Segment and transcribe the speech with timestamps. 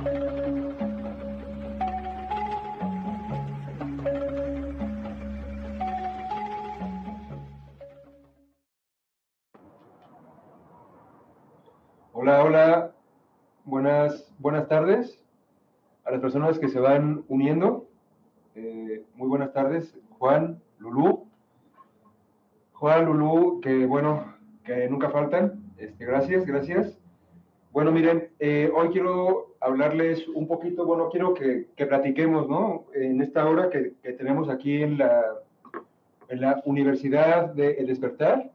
[0.00, 0.12] Hola,
[12.44, 12.92] hola,
[13.64, 15.22] buenas, buenas tardes
[16.04, 17.86] a las personas que se van uniendo.
[18.54, 21.26] Eh, muy buenas tardes, Juan, Lulú.
[22.72, 25.62] Juan, Lulú, que bueno, que nunca faltan.
[25.76, 26.99] Este, gracias, gracias.
[27.72, 32.86] Bueno, miren, eh, hoy quiero hablarles un poquito, bueno, quiero que, platiquemos, ¿no?
[32.92, 35.36] En esta hora que, tenemos aquí en la,
[36.64, 38.50] Universidad de El Despertar.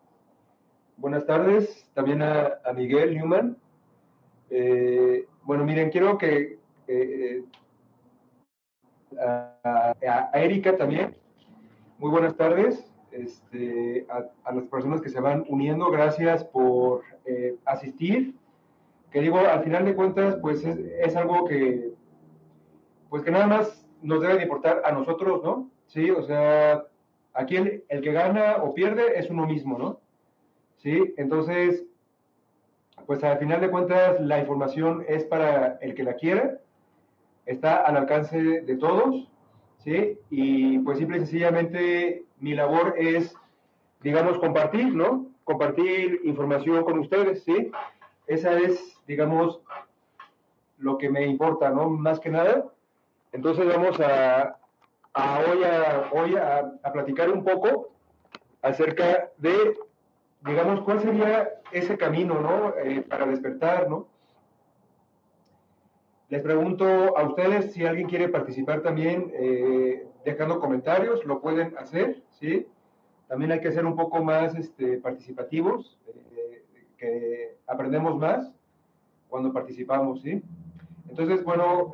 [0.98, 3.58] Buenas tardes también a, Miguel Newman.
[4.50, 7.42] Eh, bueno, miren, quiero que eh,
[9.18, 11.16] a, Erika también.
[12.00, 12.86] Muy buenas tardes.
[13.12, 17.04] Este, a, las personas que se van uniendo, gracias por
[17.66, 18.36] asistir.
[19.16, 21.94] Que digo, al final de cuentas, pues es, algo que,
[23.09, 25.72] pues que nada más nos debe de importar a nosotros, ¿no?
[25.88, 26.84] Sí, o sea,
[27.34, 30.02] aquí el, el que gana o pierde es uno mismo, ¿no?
[30.80, 31.14] ¿sí?
[31.16, 31.86] Entonces,
[33.06, 36.59] pues al final de cuentas la información es para el que la quiera,
[37.46, 39.31] está al alcance de todos,
[39.78, 40.20] ¿sí?
[40.30, 43.34] Y pues simple y sencillamente mi labor es,
[44.02, 45.28] digamos, compartir, ¿no?
[45.46, 47.72] Compartir información con ustedes, ¿sí?
[48.28, 49.62] Esa es, digamos,
[50.78, 51.90] lo que me importa, ¿no?
[51.90, 52.66] Más que nada.
[53.32, 54.58] Entonces vamos a,
[55.14, 57.92] hoy, a, hoy a platicar un poco
[58.62, 59.76] acerca de
[60.46, 62.76] digamos, ¿cuál sería ese camino, ¿no?
[62.78, 64.08] Eh, para despertar, ¿no?
[66.30, 72.24] Les pregunto a ustedes si alguien quiere participar también eh, dejando comentarios, lo pueden hacer,
[72.32, 72.68] ¿sí?
[73.28, 76.64] También hay que ser un poco más este, participativos, eh,
[76.98, 78.52] que aprendemos más
[79.35, 80.41] cuando participamos, ¿sí?
[81.09, 81.91] Entonces, bueno,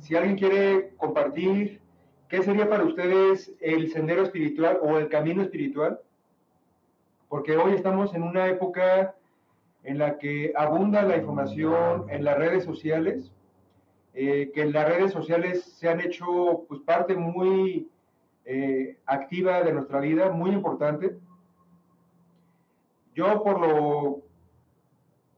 [0.00, 1.80] si alguien quiere compartir,
[2.28, 6.00] ¿qué sería para ustedes el sendero espiritual o el camino espiritual?
[7.32, 9.14] porque hoy estamos en una época
[9.84, 13.32] en la que abunda la información en las redes sociales,
[14.12, 17.88] eh, que las redes sociales se han hecho pues, parte muy
[18.44, 21.16] eh, activa de nuestra vida, muy importante.
[23.14, 24.20] Yo por lo,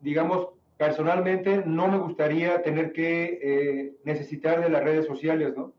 [0.00, 5.73] digamos, personalmente no me gustaría tener que eh, necesitar de las redes sociales, ¿no?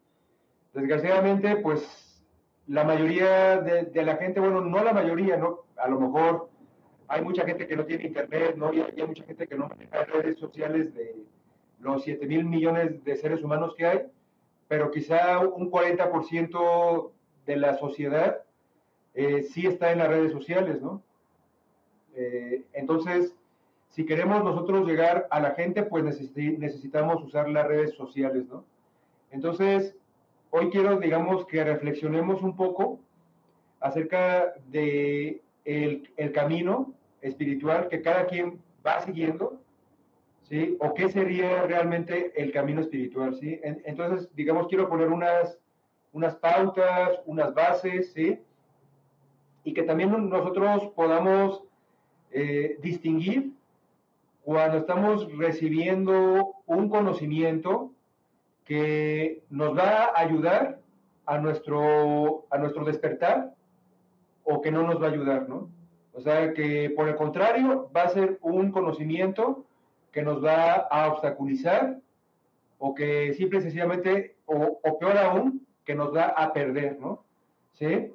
[0.74, 2.24] Desgraciadamente, pues
[2.68, 5.66] la mayoría de, la gente, bueno, no la mayoría, ¿no?
[5.78, 6.50] A lo mejor
[7.08, 8.74] hay mucha gente que no tiene internet, ¿no?
[8.74, 11.16] Y hay, mucha gente que no maneja redes sociales de
[11.80, 14.02] los 7 mil millones de seres humanos que hay,
[14.68, 17.12] pero quizá un 40%
[17.46, 18.42] de la sociedad
[19.14, 21.04] eh, sí está en las redes sociales, ¿no?
[22.16, 23.36] Eh, entonces,
[23.96, 28.66] si queremos nosotros llegar a la gente, pues necesitamos usar las redes sociales, ¿no?
[29.32, 29.96] Entonces,
[30.50, 33.00] hoy quiero, digamos, que reflexionemos un poco
[33.80, 39.62] acerca de el, el camino espiritual que cada quien va siguiendo,
[40.44, 40.76] ¿sí?
[40.82, 43.62] O qué sería realmente el camino espiritual, ¿sí?
[43.64, 45.58] entonces, digamos, quiero poner unas,
[46.12, 48.42] unas pautas, unas bases, ¿sí?
[49.64, 51.64] Y que también nosotros podamos
[52.32, 53.56] eh, distinguir
[54.46, 57.92] cuando estamos recibiendo un conocimiento
[58.64, 60.82] que nos va a ayudar
[61.26, 63.56] a nuestro, a nuestro despertar
[64.44, 65.70] o que no nos va a ayudar, ¿no?
[66.14, 69.66] O sea, que por el contrario va a ser un conocimiento
[70.12, 71.98] que nos va a obstaculizar
[72.78, 77.24] o que simple y sencillamente, o, o peor aún, que nos va a perder, ¿no?
[77.74, 78.12] ¿Sí?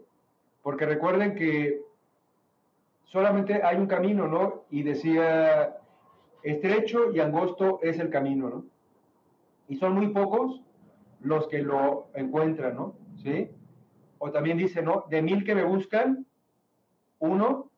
[0.63, 1.81] Porque recuerden que
[3.07, 4.63] solamente hay un camino, ¿no?
[4.71, 5.77] Y decía,
[6.43, 8.65] estrecho y angosto es el camino, ¿no?
[9.69, 10.63] Y son muy pocos
[11.21, 12.95] los que lo encuentran, ¿no?
[13.23, 13.51] ¿Sí?
[14.19, 15.05] O también dice, ¿no?
[15.09, 16.27] De mil que me buscan,
[17.19, 17.71] uno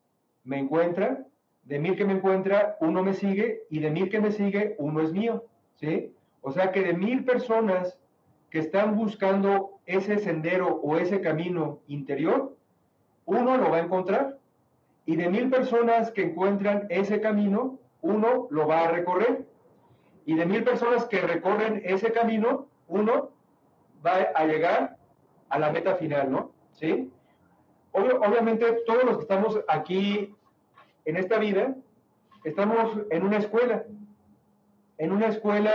[0.45, 1.27] me encuentra,
[1.65, 5.01] de mil que me encuentra, uno me sigue, y de mil que me sigue, uno
[5.01, 5.45] es mío,
[5.77, 6.13] ¿sí?
[6.41, 7.99] O sea que de mil personas
[8.51, 12.57] que están buscando ese sendero o ese camino interior,
[13.25, 14.39] uno lo va a encontrar.
[15.07, 19.47] Y de mil personas que encuentran ese camino, uno lo va a recorrer.
[20.27, 23.31] Y de mil personas que recorren ese camino, uno
[24.05, 24.97] va a llegar
[25.49, 26.53] a la meta final, ¿no?
[26.73, 27.11] ¿Sí?
[27.95, 30.35] obviamente todos los que estamos aquí
[31.05, 31.75] en esta vida,
[32.43, 33.85] estamos en una escuela,
[34.97, 35.73] en una escuela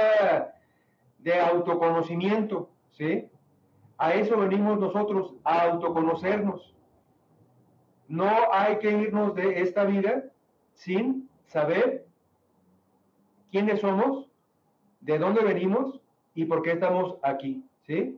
[1.19, 3.29] de autoconocimiento, ¿sí?
[3.99, 6.73] A eso venimos nosotros, a autoconocernos.
[8.07, 10.23] No hay que irnos de esta vida
[10.73, 12.06] sin saber
[13.57, 14.27] quiénes somos,
[15.01, 15.99] de dónde venimos
[16.35, 18.15] y por qué estamos aquí, ¿sí?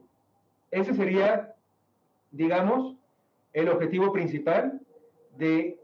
[0.70, 1.56] Ese sería,
[2.32, 2.98] digamos,
[3.54, 4.82] el objetivo principal
[5.38, 5.80] de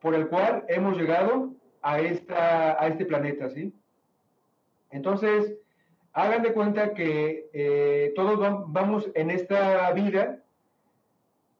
[0.00, 1.52] por el cual hemos llegado
[1.82, 3.74] a, esta, a este planeta, ¿sí?
[4.92, 5.56] Entonces,
[6.12, 10.38] hagan de cuenta que eh, todos vamos en esta vida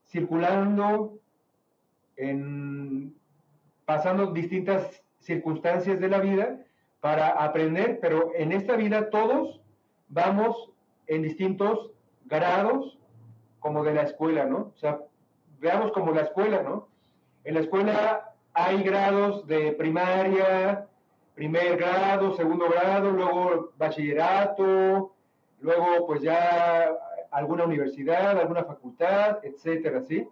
[0.07, 1.19] circulando,
[2.17, 3.13] en,
[3.87, 6.65] pasando distintas circunstancias de la vida
[7.01, 9.61] para aprender, pero en esta vida todos
[10.09, 10.71] vamos
[11.07, 11.91] en distintos
[12.27, 12.99] grados
[13.59, 14.73] como de la escuela, ¿no?
[14.75, 15.01] O sea,
[15.59, 16.89] veamos como la escuela, ¿no?
[17.45, 20.87] En la escuela hay grados de primaria,
[21.35, 25.15] primer grado, segundo grado, luego bachillerato,
[25.61, 26.91] luego pues ya
[27.31, 30.29] alguna universidad, alguna facultad, etcétera, ¿sí?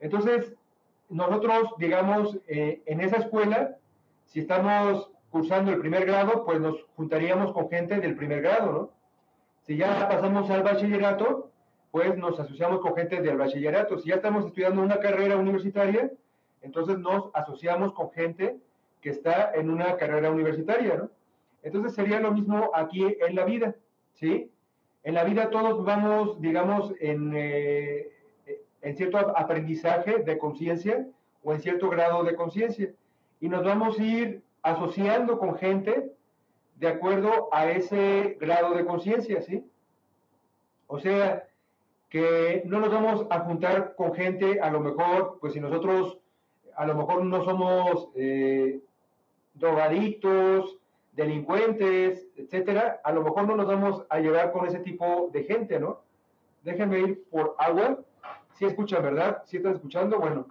[0.00, 0.54] Entonces,
[1.08, 3.76] nosotros, digamos, eh, en esa escuela,
[4.26, 8.90] si estamos cursando el primer grado, pues nos juntaríamos con gente del primer grado, ¿no?
[9.62, 11.50] Si ya pasamos al bachillerato,
[11.90, 13.98] pues nos asociamos con gente del bachillerato.
[13.98, 16.12] Si ya estamos estudiando una carrera universitaria,
[16.62, 18.60] entonces nos asociamos con gente
[19.00, 21.10] que está en una carrera universitaria, ¿no?
[21.64, 23.74] Entonces sería lo mismo aquí en la vida,
[24.12, 24.52] ¿sí?
[25.02, 28.12] En la vida todos vamos, digamos, en, eh,
[28.82, 31.08] en cierto aprendizaje de conciencia
[31.42, 32.92] o en cierto grado de conciencia.
[33.40, 36.10] Y nos vamos a ir asociando con gente
[36.76, 39.64] de acuerdo a ese grado de conciencia, ¿sí?
[40.88, 41.46] O sea,
[42.08, 46.18] que no nos vamos a juntar con gente, a lo mejor, pues si nosotros
[46.76, 48.80] a lo mejor no somos eh,
[49.54, 50.78] drogadictos,
[51.12, 55.78] delincuentes, etcétera, a lo mejor no nos vamos a llevar con ese tipo de gente,
[55.78, 56.00] ¿no?
[56.62, 58.00] Déjenme ir por agua.
[58.54, 59.42] Si escuchan, ¿verdad?
[59.44, 60.46] Si están escuchando, bueno.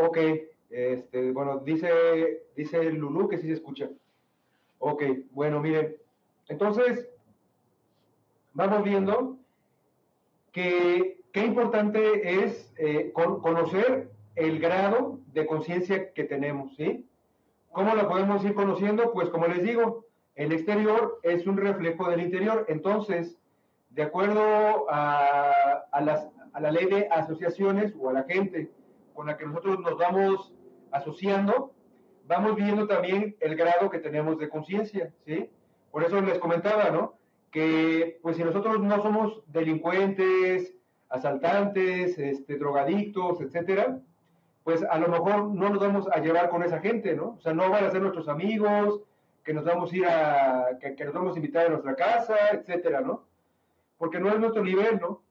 [0.00, 0.16] Ok,
[0.70, 3.90] este, bueno, dice, dice Lulu que sí se escucha.
[4.78, 5.02] Ok,
[5.32, 5.96] bueno, miren,
[6.46, 7.08] entonces
[8.52, 9.38] vamos viendo
[10.52, 17.04] que qué importante es eh, conocer el grado de conciencia que tenemos, ¿sí?
[17.72, 19.12] ¿Cómo lo podemos ir conociendo?
[19.12, 20.04] Pues como les digo,
[20.36, 22.66] el exterior es un reflejo del interior.
[22.68, 23.36] Entonces,
[23.90, 28.70] de acuerdo a, las, a la ley de asociaciones o a la gente
[29.18, 30.52] con la que nosotros nos vamos
[30.92, 31.72] asociando,
[32.28, 35.50] vamos viendo también el grado que tenemos de conciencia, ¿sí?
[35.90, 37.14] Por eso les comentaba, ¿no?
[37.50, 40.72] Que pues si nosotros no somos delincuentes,
[41.08, 43.98] asaltantes, este, drogadictos, etcétera,
[44.62, 47.30] pues a lo mejor no nos vamos a llevar con esa gente, ¿no?
[47.30, 49.00] O sea, no van a ser nuestros amigos,
[49.42, 53.00] que nos vamos a ir a, que, nos vamos a invitar a nuestra casa, etcétera,
[53.00, 53.24] ¿no?
[53.96, 55.24] porque no es nuestro nivel, ¿no?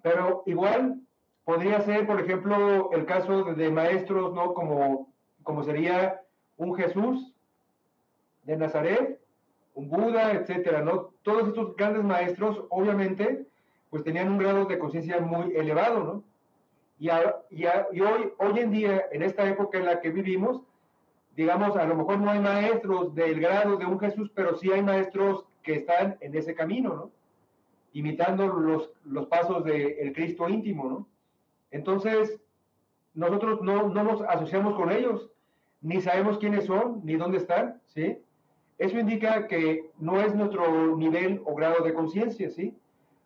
[0.00, 1.03] Pero igual
[1.44, 4.54] podría ser, por ejemplo, el caso de, maestros, ¿no?
[4.54, 6.22] Como, como sería
[6.56, 7.32] un Jesús
[8.44, 9.20] de Nazaret,
[9.74, 11.10] un Buda, etcétera, ¿no?
[11.22, 13.46] Todos estos grandes maestros, obviamente,
[13.90, 16.24] pues tenían un grado de conciencia muy elevado, ¿no?
[16.98, 17.08] Y,
[17.50, 20.62] y, hoy, hoy en día, en esta época en la que vivimos,
[21.36, 24.82] digamos, a lo mejor no hay maestros del grado de un Jesús, pero sí hay
[24.82, 27.10] maestros que están en ese camino, ¿no?
[27.92, 31.06] Imitando los, los pasos del Cristo íntimo, ¿no?
[31.74, 32.40] Entonces,
[33.14, 35.28] nosotros no, no nos asociamos con ellos,
[35.80, 38.18] ni sabemos quiénes son, ni dónde están, ¿sí?
[38.78, 42.76] Eso indica que no es nuestro nivel o grado de conciencia, ¿sí?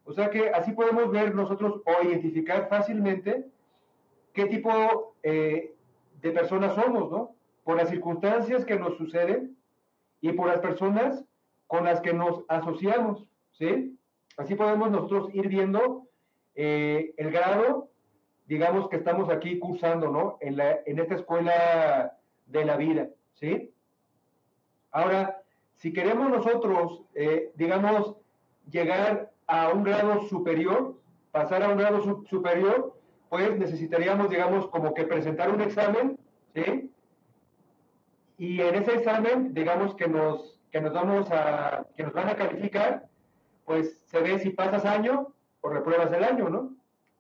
[0.07, 3.45] O sea que así podemos ver nosotros o identificar fácilmente
[4.33, 5.75] qué tipo eh,
[6.23, 7.35] de personas somos, ¿no?
[7.65, 9.59] Por las circunstancias que nos suceden
[10.23, 11.23] y por las personas
[11.67, 13.95] con las que nos asociamos, ¿sí?
[14.39, 16.09] Así podemos nosotros ir viendo
[16.55, 17.91] eh, el grado,
[18.49, 20.39] digamos, que estamos aquí cursando, ¿no?
[20.41, 22.15] En, la, en esta escuela
[22.47, 23.73] de la vida, ¿sí?
[24.91, 25.43] Ahora,
[25.77, 28.17] si queremos nosotros, eh, digamos,
[28.71, 30.97] llegar a un grado superior,
[31.31, 32.95] pasar a un grado superior,
[33.29, 36.19] pues necesitaríamos, digamos, como que presentar un examen,
[36.55, 36.91] ¿sí?
[38.39, 42.37] Y en ese examen, digamos que nos, que nos vamos a, que nos van a
[42.37, 43.09] calificar,
[43.67, 46.78] pues se ve si pasas año o repruebas el año, ¿no?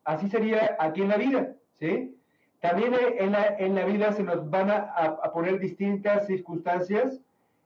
[0.08, 2.16] Así sería aquí en la vida, ¿sí?
[2.60, 7.20] También en la, en la vida se nos van a, a poner distintas circunstancias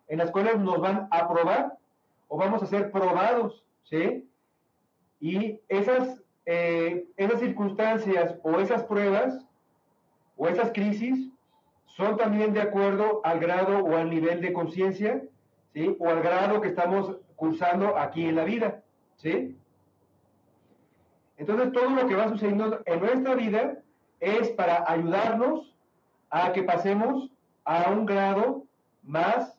[0.08, 1.78] en las cuales nos van a probar
[2.26, 4.28] o vamos a ser probados, ¿sí?
[5.20, 9.46] Y esas eh, esas circunstancias o esas pruebas
[10.36, 11.28] o esas crisis
[11.86, 15.22] son también de acuerdo al grado o al nivel de conciencia,
[15.72, 15.94] ¿sí?
[16.00, 18.82] O al grado que estamos cursando aquí en la vida,
[19.18, 19.56] ¿sí?
[21.42, 23.78] Entonces todo lo que va sucediendo en nuestra vida
[24.20, 25.74] es para ayudarnos
[26.30, 27.32] a que pasemos
[27.64, 28.62] a un grado
[29.02, 29.58] más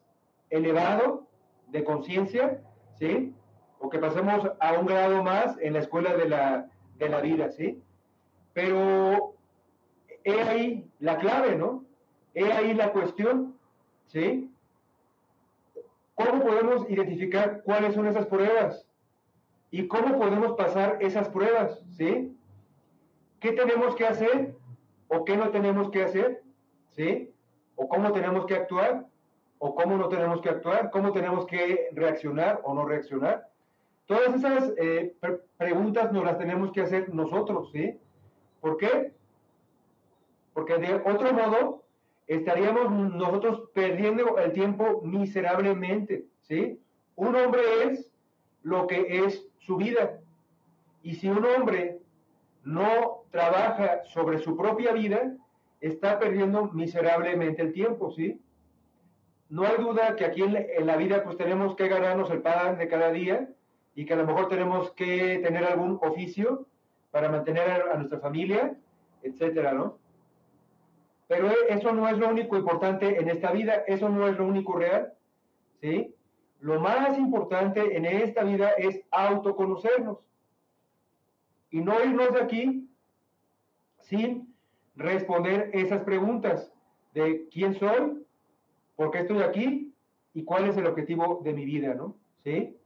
[0.49, 1.27] elevado
[1.67, 2.61] de conciencia,
[2.97, 3.35] ¿sí?
[3.79, 7.49] O que pasemos a un grado más en la escuela de la, de la vida,
[7.49, 7.83] ¿sí?
[8.53, 9.35] Pero
[10.23, 11.83] he ahí la clave, ¿no?
[12.33, 13.57] He ahí la cuestión,
[14.07, 14.49] ¿sí?
[16.15, 18.87] ¿Cómo podemos identificar cuáles son esas pruebas?
[19.73, 21.81] ¿Y cómo podemos pasar esas pruebas?
[21.97, 22.37] ¿Sí?
[23.39, 24.53] ¿Qué tenemos que hacer
[25.07, 26.43] o qué no tenemos que hacer?
[26.91, 27.31] ¿Sí?
[27.75, 29.07] ¿O cómo tenemos que actuar?
[29.57, 30.91] ¿O cómo no tenemos que actuar?
[30.91, 33.49] ¿Cómo tenemos que reaccionar o no reaccionar?
[34.05, 35.15] Todas esas eh,
[35.57, 37.97] preguntas nos las tenemos que hacer nosotros, ¿sí?
[38.61, 39.11] ¿Por qué?
[40.53, 41.83] Porque de otro modo
[42.27, 46.79] estaríamos nosotros perdiendo el tiempo miserablemente, ¿sí?
[47.15, 48.12] Un hombre es
[48.63, 50.19] lo que es su vida.
[51.03, 51.99] Y si un hombre
[52.63, 55.35] no trabaja sobre su propia vida,
[55.81, 58.41] está perdiendo miserablemente el tiempo, ¿sí?
[59.49, 62.87] No hay duda que aquí en la, vida pues tenemos que ganarnos el pan de
[62.87, 63.49] cada día,
[63.95, 66.65] y que a lo mejor tenemos que tener algún oficio
[67.11, 68.75] para mantener a, nuestra familia,
[69.21, 69.97] etcétera, ¿no?
[71.27, 74.77] Pero eso no es lo único importante en esta vida, eso no es lo único
[74.77, 75.13] real,
[75.81, 76.13] ¿sí?
[76.63, 80.19] Lo más importante en esta vida es autoconocernos
[81.69, 82.89] y no irnos de aquí
[83.99, 84.55] sin
[84.95, 86.71] responder esas preguntas
[87.13, 88.25] de quién soy,
[88.95, 89.93] por qué estoy aquí
[90.33, 92.15] y cuál es el objetivo de mi vida, ¿no?
[92.45, 92.77] ¿Sí?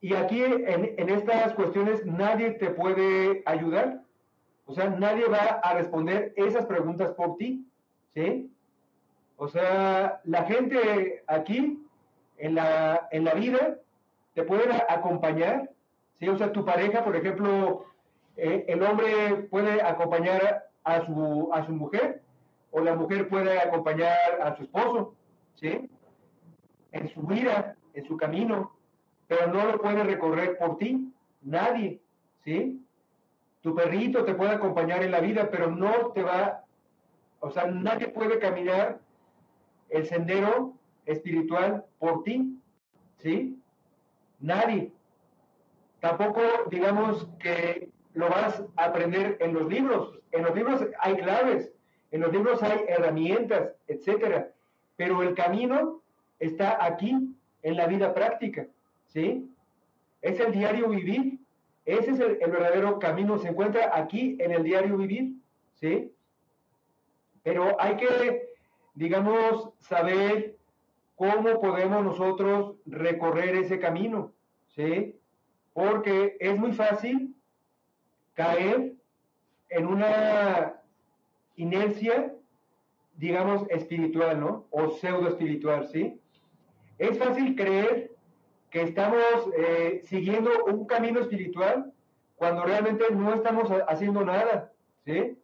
[0.00, 4.02] Y aquí en, estas cuestiones nadie te puede ayudar.
[4.66, 7.64] O sea, nadie va a responder esas preguntas por ti.
[8.16, 8.50] ¿Sí?
[9.36, 11.81] O sea, la gente aquí
[12.42, 13.78] en la, en la vida
[14.34, 15.70] te puede acompañar.
[16.18, 16.28] ¿sí?
[16.28, 17.86] O sea, tu pareja, por ejemplo,
[18.36, 22.22] eh, el hombre puede acompañar a su, a su mujer
[22.70, 25.14] o la mujer puede acompañar a su esposo.
[25.54, 25.88] ¿sí?
[26.92, 28.72] En su vida, en su camino
[29.32, 32.00] pero no lo puede recorrer por ti, nadie,
[32.44, 32.84] ¿sí?
[33.62, 36.64] Tu perrito te puede acompañar en la vida, pero no te va,
[37.40, 38.98] o sea, nadie puede caminar
[39.88, 40.74] el sendero
[41.06, 42.58] espiritual por ti,
[43.18, 43.58] ¿sí?
[44.40, 44.92] Nadie.
[46.00, 46.40] Tampoco
[46.70, 50.18] digamos que lo vas a aprender en los libros.
[50.32, 51.70] En los libros hay claves,
[52.10, 54.50] en los libros hay herramientas, etcétera.
[54.96, 56.02] Pero el camino
[56.38, 58.66] está aquí, en la vida práctica.
[59.06, 59.48] ¿sí?
[60.20, 61.38] Es el diario vivir.
[61.84, 63.38] Ese es el, verdadero camino.
[63.38, 65.32] Se encuentra aquí en el diario vivir,
[65.74, 66.12] ¿sí?
[67.42, 68.50] Pero hay que,
[68.94, 70.56] digamos, saber
[71.22, 74.32] cómo podemos nosotros recorrer ese camino,
[74.74, 75.20] ¿sí?
[75.72, 77.36] porque es muy fácil
[78.34, 78.94] caer
[79.68, 80.82] en una
[81.54, 82.34] inercia,
[83.14, 84.66] digamos, espiritual, ¿no?
[84.70, 86.20] O pseudo espiritual, ¿sí?
[86.98, 88.10] Es fácil creer
[88.70, 91.92] que estamos eh, siguiendo un camino espiritual
[92.34, 94.72] cuando realmente no estamos haciendo nada,
[95.04, 95.38] ¿sí?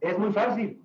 [0.00, 0.79] Es muy fácil.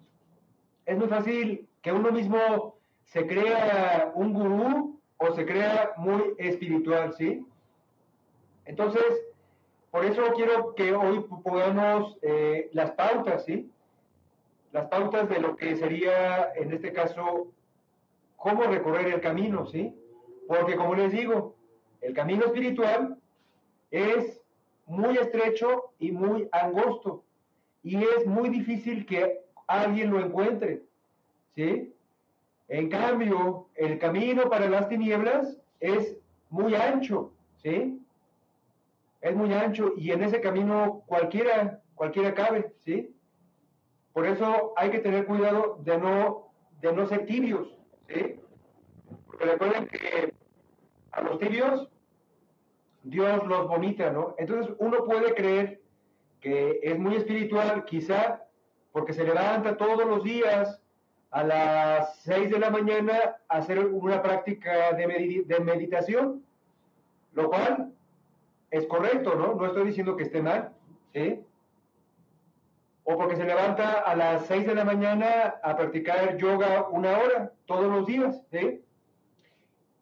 [0.85, 2.75] Es muy fácil que uno mismo
[3.05, 7.45] se crea un gurú o se crea muy espiritual, ¿sí?
[8.65, 9.03] Entonces,
[9.91, 13.71] por eso quiero que hoy podamos eh, las pautas, ¿sí?
[14.71, 17.47] Las pautas de lo que sería, en este caso,
[18.35, 19.95] cómo recorrer el camino, ¿sí?
[20.47, 21.55] Porque como les digo,
[22.01, 23.17] el camino espiritual
[23.89, 24.41] es
[24.85, 27.23] muy estrecho y muy angosto
[27.81, 30.83] y es muy difícil que alguien lo encuentre,
[31.55, 31.93] ¿sí?
[32.67, 36.17] En cambio, el camino para las tinieblas es
[36.49, 37.31] muy ancho,
[37.61, 37.99] ¿sí?
[39.21, 43.15] Es muy ancho y en ese camino cualquiera, cualquiera cabe, ¿sí?
[44.13, 48.39] Por eso hay que tener cuidado de no, de no ser tibios, ¿sí?
[49.27, 50.33] Porque recuerden que
[51.11, 51.89] a los tibios
[53.03, 54.35] Dios los vomita, ¿no?
[54.37, 55.81] Entonces uno puede creer
[56.39, 58.44] que es muy espiritual, quizá
[58.95, 60.81] porque se levanta todos los días
[61.29, 66.45] a las 6 de la mañana a hacer una práctica de, de meditación,
[67.33, 67.91] lo cual
[68.71, 69.53] es correcto, ¿no?
[69.55, 70.71] No estoy diciendo que esté mal,
[71.13, 71.41] ¿sí?
[73.03, 77.51] O porque se levanta a las 6 de la mañana a practicar yoga una hora
[77.65, 78.81] todos los días, ¿sí?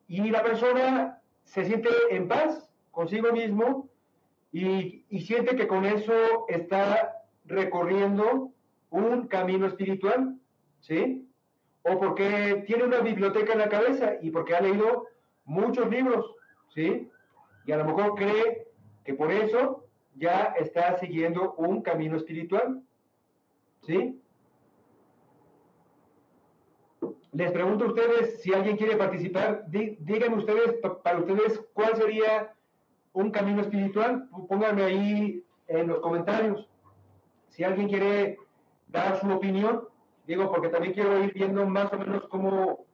[0.07, 3.89] Y la persona se siente en paz consigo mismo
[4.51, 8.53] y, y siente que con eso está recorriendo
[8.93, 10.37] un camino espiritual,
[10.79, 11.27] ¿sí?
[11.81, 15.07] O porque tiene una biblioteca en la cabeza y porque ha leído
[15.45, 16.35] muchos libros,
[16.73, 17.09] ¿sí?
[17.65, 18.67] Y a lo mejor cree
[19.03, 19.85] que por eso
[20.15, 22.81] ya está siguiendo un camino espiritual,
[23.81, 24.21] ¿sí?
[27.31, 32.53] Les pregunto a ustedes si alguien quiere participar, díganme ustedes, para ustedes, cuál sería
[33.11, 34.29] un camino espiritual.
[34.47, 36.69] Pónganme ahí en los comentarios.
[37.49, 38.37] Si alguien quiere
[38.93, 39.89] dar su opinión,
[40.25, 42.85] digo, porque también quiero ir viendo más o menos cómo,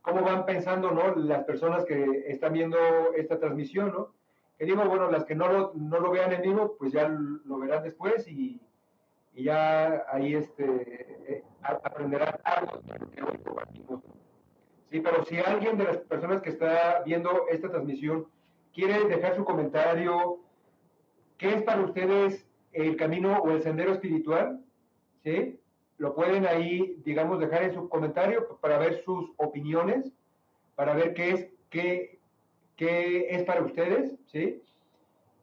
[0.00, 1.16] cómo van pensando ¿no?
[1.16, 2.78] las personas que están viendo
[3.16, 4.14] esta transmisión, ¿no?
[4.56, 7.58] Que digo, bueno, las que no lo, no lo vean en vivo, pues ya lo
[7.58, 8.60] verán después y,
[9.34, 10.64] y ya ahí este,
[11.28, 12.80] eh, aprenderán algo.
[14.90, 18.26] Sí, pero si alguien de las personas que está viendo esta transmisión
[18.72, 20.40] quiere dejar su comentario,
[21.36, 24.64] ¿qué es para ustedes el camino o el sendero espiritual?
[25.28, 25.60] ¿Sí?
[25.98, 30.10] Lo pueden ahí, digamos, dejar en su comentario para ver sus opiniones,
[30.74, 32.18] para ver qué es, qué,
[32.76, 34.62] qué es para ustedes, ¿sí?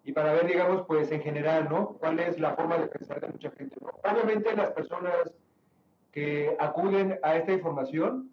[0.04, 1.98] y para ver, digamos, pues en general, ¿no?
[2.00, 3.76] ¿Cuál es la forma de pensar de mucha gente?
[4.04, 5.32] Obviamente las personas
[6.12, 8.32] que acuden a esta información,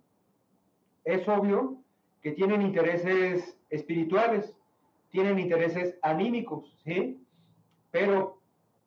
[1.05, 1.77] es obvio
[2.23, 4.57] que tienen intereses espirituales,
[5.11, 7.23] tienen intereses anímicos, ¿sí?
[7.91, 8.39] Pero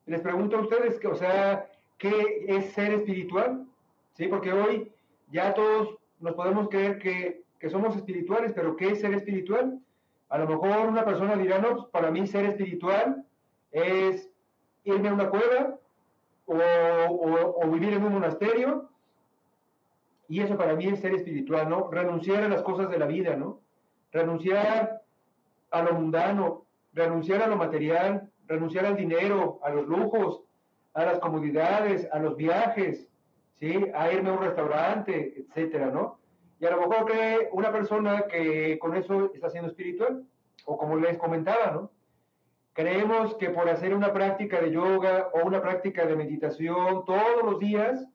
[0.06, 3.66] les pregunto a ustedes, que, o sea, ¿qué es ser espiritual?
[4.14, 4.28] ¿Sí?
[4.28, 4.90] Porque hoy
[5.30, 9.80] ya todos nos podemos creer que, que somos espirituales, pero ¿qué es ser espiritual?
[10.28, 13.24] A lo mejor una persona dirá, no, pues, para mí ser espiritual
[13.70, 14.28] es
[14.84, 15.78] irme a una cueva
[16.46, 18.88] o, vivir en un monasterio.
[20.28, 21.88] Y eso para mí es ser espiritual, ¿no?
[21.90, 23.60] Renunciar a las cosas de la vida, ¿no?
[24.12, 25.02] Renunciar
[25.70, 30.42] a lo mundano, renunciar a lo material, renunciar al dinero, a los lujos,
[30.96, 33.06] a las comodidades, a los viajes,
[33.60, 33.84] ¿sí?
[33.94, 36.18] A irme a un restaurante, etcétera, ¿no?
[36.58, 40.24] Y a lo mejor cree una persona que con eso está siendo espiritual,
[40.64, 41.90] o como les comentaba, ¿no?
[42.72, 47.58] Creemos que por hacer una práctica de yoga o una práctica de meditación todos los
[47.58, 48.08] días,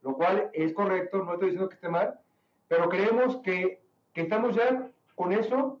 [0.00, 2.20] lo cual es correcto, no estoy diciendo que esté mal,
[2.68, 3.82] pero creemos que,
[4.14, 5.78] que estamos ya con eso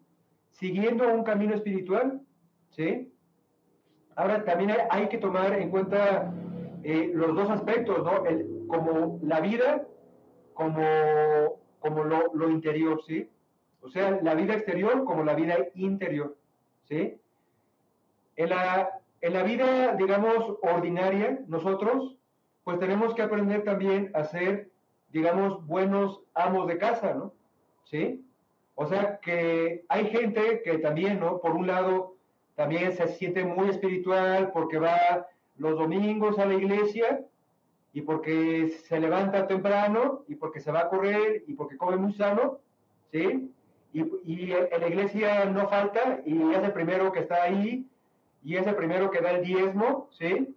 [0.50, 2.20] siguiendo un camino espiritual,
[2.70, 3.13] ¿sí?
[4.16, 6.32] Ahora también hay, que tomar en cuenta
[6.82, 8.24] eh, los dos aspectos, ¿no?
[8.26, 9.86] El, como la vida,
[10.54, 10.82] como
[11.84, 13.28] como lo, interior, ¿sí?
[13.82, 16.34] O sea, la vida exterior como la vida interior,
[16.88, 17.20] ¿sí?
[18.36, 22.16] En la, en la vida, digamos, ordinaria, nosotros,
[22.64, 24.70] pues tenemos que aprender también a ser,
[25.10, 27.34] digamos, buenos amos de casa, ¿no?
[27.84, 28.24] ¿Sí?
[28.76, 31.38] O sea, que hay gente que también, ¿no?
[31.42, 32.13] Por un lado,
[32.54, 37.24] también se siente muy espiritual porque va los domingos a la iglesia,
[37.94, 42.12] y porque se levanta temprano y porque se va a correr y porque come muy
[42.12, 42.58] sano,
[43.12, 43.54] ¿sí?
[43.92, 47.86] y, y en la iglesia no falta y es el primero que está ahí
[48.42, 50.54] y es el primero que da el diezmo, ¿sí?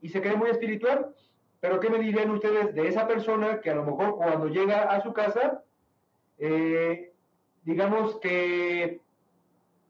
[0.00, 1.14] Y se cree muy espiritual.
[1.60, 5.02] Pero ¿qué me dirían ustedes de esa persona que a lo mejor cuando llega a
[5.02, 5.62] su casa,
[6.38, 7.12] eh,
[7.64, 9.00] digamos que,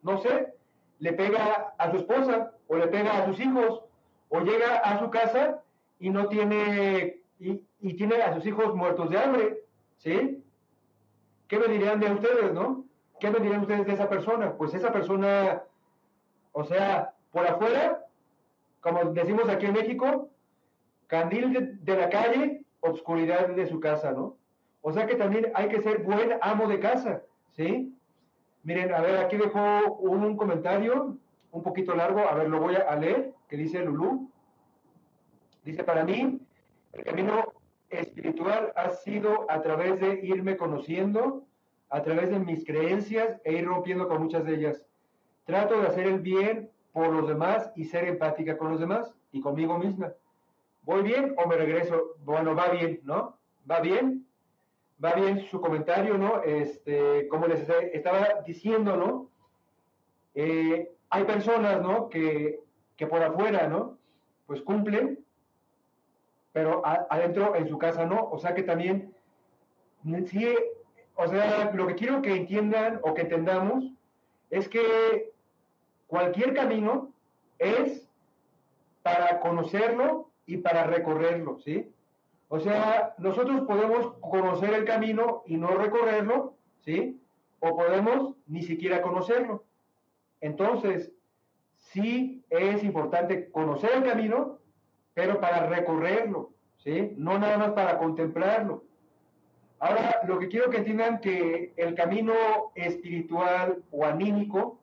[0.02, 0.52] no sé,
[0.98, 3.82] le pega a su esposa o le pega a sus hijos
[4.28, 5.62] o llega a su casa
[5.98, 9.58] y no tiene, y, y tiene a sus hijos muertos de hambre,
[9.98, 10.42] ¿sí?
[11.48, 12.84] ¿Qué me dirían de ustedes, no?
[13.20, 14.56] ¿Qué me dirían ustedes de esa persona?
[14.56, 15.62] Pues esa persona,
[16.52, 18.04] o sea, por afuera,
[18.80, 20.30] como decimos aquí en México,
[21.06, 24.36] candil de, la calle, obscuridad de su casa, ¿no?
[24.82, 27.22] O sea que también hay que ser buen amo de casa,
[27.56, 27.95] ¿sí?
[28.66, 29.60] Miren, a ver, aquí dejo
[30.00, 31.16] un, comentario
[31.52, 34.28] un poquito largo, a ver, lo voy a leer, que dice Lulú.
[35.64, 36.40] Dice, para mí,
[36.92, 37.44] el camino
[37.90, 41.44] espiritual ha sido a través de irme conociendo,
[41.90, 44.82] a través de mis creencias e ir rompiendo con muchas de ellas.
[45.44, 49.40] Trato de hacer el bien por los demás y ser empática con los demás y
[49.40, 50.12] conmigo misma.
[50.82, 52.16] ¿Voy bien o me regreso?
[52.24, 53.38] Bueno, va bien, ¿no?
[53.70, 54.26] ¿Va bien?
[55.02, 56.42] Va bien su comentario, ¿no?
[56.42, 59.30] Este, como les estaba diciendo, ¿no?
[60.34, 62.08] Eh, hay personas, ¿no?
[62.08, 62.60] Que,
[62.96, 63.98] que por afuera, ¿no?
[64.46, 65.24] Pues cumplen,
[66.52, 68.28] pero adentro en su casa no.
[68.30, 69.14] O sea que también,
[70.26, 70.54] sí,
[71.14, 73.92] o sea, lo que quiero que entiendan o que entendamos
[74.50, 75.32] es que
[76.06, 77.12] cualquier camino
[77.58, 78.08] es
[79.02, 81.92] para conocerlo y para recorrerlo, ¿sí?
[82.48, 86.54] O sea, nosotros podemos conocer el camino y no recorrerlo,
[86.84, 87.20] ¿sí?
[87.58, 89.64] O podemos ni siquiera conocerlo.
[90.40, 91.12] Entonces,
[91.76, 94.58] sí es importante conocer el camino,
[95.14, 97.14] pero para recorrerlo, ¿sí?
[97.16, 98.84] No nada más para contemplarlo.
[99.78, 102.32] Ahora, lo que quiero que entiendan que el camino
[102.74, 104.78] espiritual o anímico,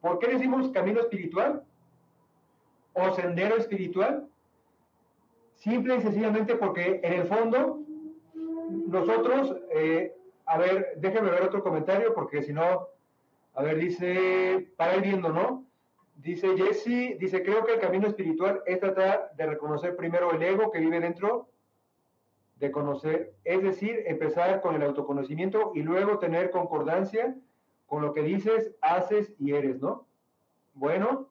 [0.00, 1.64] ¿por qué decimos camino espiritual?
[2.94, 4.26] O sendero espiritual.
[5.56, 7.80] Simple y sencillamente porque en el fondo
[8.86, 10.14] nosotros, eh,
[10.44, 12.88] a ver, déjenme ver otro comentario porque si no,
[13.54, 15.64] a ver, dice, para ir viendo, ¿no?
[16.16, 20.70] Dice Jesse, dice, creo que el camino espiritual es tratar de reconocer primero el ego
[20.70, 21.48] que vive dentro
[22.56, 27.36] de conocer, es decir, empezar con el autoconocimiento y luego tener concordancia
[27.86, 30.06] con lo que dices, haces y eres, ¿no?
[30.74, 31.28] Bueno,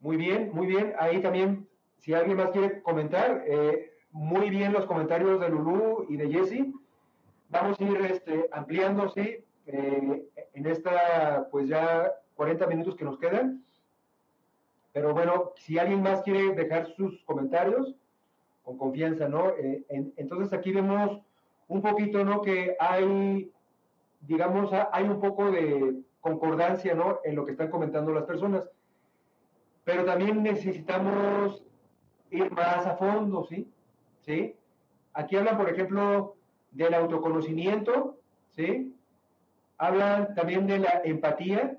[0.00, 0.94] muy bien, muy bien.
[0.98, 1.66] Ahí también,
[2.02, 6.66] si alguien más quiere comentar, eh, muy bien los comentarios de Lulú y de Jesse.
[7.48, 13.18] Vamos a ir este, ampliando, sí, eh, en esta, pues ya 40 minutos que nos
[13.18, 13.64] quedan.
[14.92, 17.94] Pero bueno, si alguien más quiere dejar sus comentarios,
[18.64, 19.50] con confianza, ¿no?
[19.50, 19.84] Eh,
[20.16, 21.22] entonces aquí vemos
[21.68, 22.42] un poquito, ¿no?
[22.42, 23.48] Que hay,
[24.22, 27.20] digamos, hay un poco de concordancia, ¿no?
[27.22, 28.68] En lo que están comentando las personas.
[29.84, 31.62] Pero también necesitamos
[32.32, 33.70] ir más a fondo, ¿sí?
[34.20, 34.56] ¿Sí?
[35.14, 36.34] Aquí hablan, por ejemplo,
[36.72, 38.16] del autoconocimiento,
[38.50, 38.96] ¿sí?
[39.78, 41.78] Hablan también de la empatía,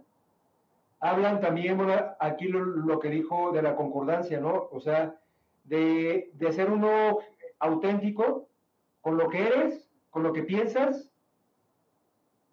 [0.99, 4.69] hablan también, bueno, aquí lo, que dijo de la concordancia, ¿no?
[4.71, 5.15] O sea,
[5.63, 7.17] de, ser uno
[7.59, 8.47] auténtico
[9.01, 11.09] con lo que eres, con lo que piensas,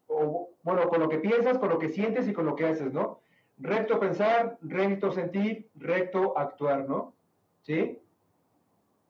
[0.06, 2.92] o bueno, con lo que piensas, con lo que sientes y con lo que haces,
[2.92, 3.20] ¿no?
[3.58, 7.12] Recto pensar, recto sentir, recto actuar, ¿no?
[7.62, 7.98] ¿Sí?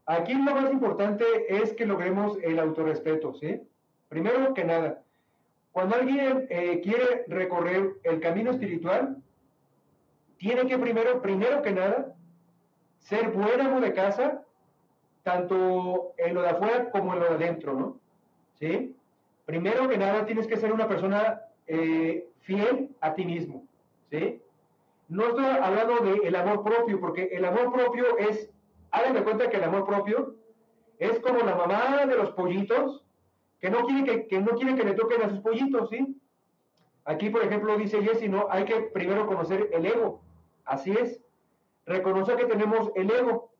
[0.06, 3.60] Aquí lo más importante es que logremos el autorrespeto, ¿sí?
[4.08, 5.02] Primero que nada,
[5.72, 9.16] cuando alguien eh, quiere recorrer el camino espiritual,
[10.36, 12.16] tiene que primero, primero que nada,
[12.98, 14.42] ser buen amo de casa,
[15.22, 18.00] tanto en lo de afuera como en lo de adentro, ¿no?
[18.58, 18.96] ¿Sí?
[19.44, 23.64] Primero que nada, tienes que ser una persona eh, fiel a ti mismo,
[24.10, 24.42] ¿sí?
[25.10, 28.48] No estoy hablando del amor propio, porque el amor propio es,
[28.92, 30.36] háganme cuenta que el amor propio
[31.00, 33.04] es como la mamá de los pollitos,
[33.58, 36.16] que no quiere que, que no quiere que le toquen a sus pollitos, ¿sí?
[37.04, 40.22] Aquí, por ejemplo, dice Jesse, no, hay que primero conocer el ego.
[40.64, 41.20] Así es.
[41.86, 43.50] Reconocer que tenemos el ego.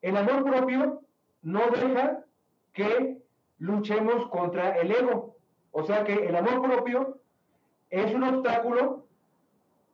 [0.00, 1.02] El amor propio
[1.42, 2.24] no deja
[2.72, 3.18] que
[3.58, 5.36] luchemos contra el ego.
[5.70, 7.18] O sea que el amor propio
[7.90, 9.04] es un obstáculo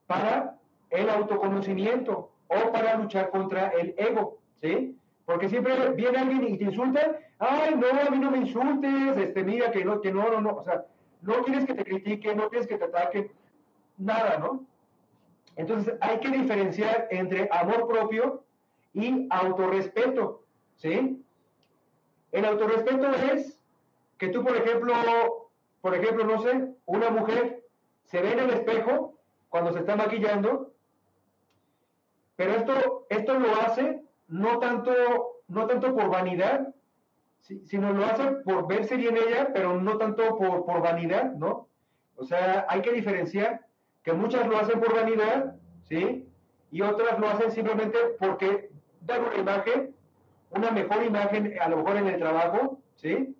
[0.06, 0.57] para
[0.90, 4.96] el autoconocimiento o para luchar contra el ego, ¿sí?
[5.24, 9.44] Porque siempre viene alguien y te insulta, ay, no, a mí no me insultes, este,
[9.44, 10.86] mira que no, que no, no, no, o sea,
[11.22, 13.30] no quieres que te critique, no quieres que te ataque,
[13.98, 14.64] nada, ¿no?
[15.56, 18.44] Entonces hay que diferenciar entre amor propio
[18.94, 20.44] y autorrespeto,
[20.76, 21.22] ¿sí?
[22.32, 23.58] El autorrespeto es
[24.18, 24.94] que tú, por ejemplo,
[25.80, 27.64] por ejemplo, no sé, una mujer
[28.04, 30.72] se ve en el espejo cuando se está maquillando,
[32.38, 34.92] pero esto, esto lo hace no tanto,
[35.48, 36.72] no tanto por vanidad,
[37.40, 41.66] sino lo hace por verse bien ella, pero no tanto por, por vanidad, ¿no?
[42.14, 43.66] O sea, hay que diferenciar
[44.04, 45.56] que muchas lo hacen por vanidad,
[45.88, 46.28] ¿sí?
[46.70, 48.70] Y otras lo hacen simplemente porque
[49.00, 49.96] dan una imagen,
[50.50, 53.34] una mejor imagen, a lo mejor en el trabajo, ¿sí?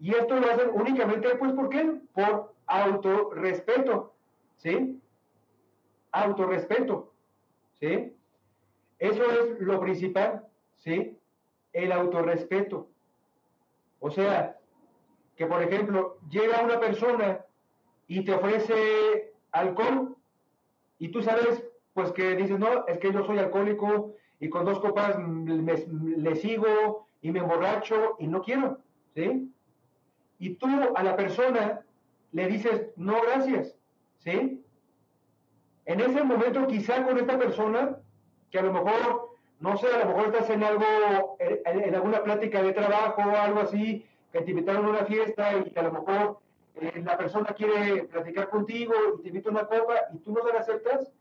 [0.00, 2.00] Y esto lo hacen únicamente, pues, ¿por qué?
[2.14, 4.14] Por autorrespeto,
[4.56, 4.98] ¿sí?
[6.10, 7.11] Autorrespeto,
[7.82, 8.14] ¿sí?
[9.00, 11.18] Eso es lo principal, ¿sí?
[11.72, 12.88] El autorrespeto.
[13.98, 14.56] O sea,
[15.36, 17.44] que por ejemplo, llega una persona
[18.06, 20.16] y te ofrece alcohol
[21.00, 24.78] y tú sabes, pues que dices, no, es que yo soy alcohólico y con dos
[24.78, 28.78] copas le sigo y me emborracho y no quiero,
[29.16, 29.50] ¿sí?
[30.38, 31.80] Y tú a la persona
[32.30, 33.76] le dices, no, gracias,
[34.18, 34.61] ¿sí?
[35.84, 37.98] En ese momento quizá con esta persona,
[38.50, 42.62] que a lo mejor, no sé, a lo mejor estás en algo, en, alguna plática
[42.62, 45.92] de trabajo o algo así, que te invitaron a una fiesta y que a lo
[45.92, 46.38] mejor
[46.76, 50.60] eh, la persona quiere platicar contigo y te invita una copa y tú no la
[50.60, 51.12] aceptas,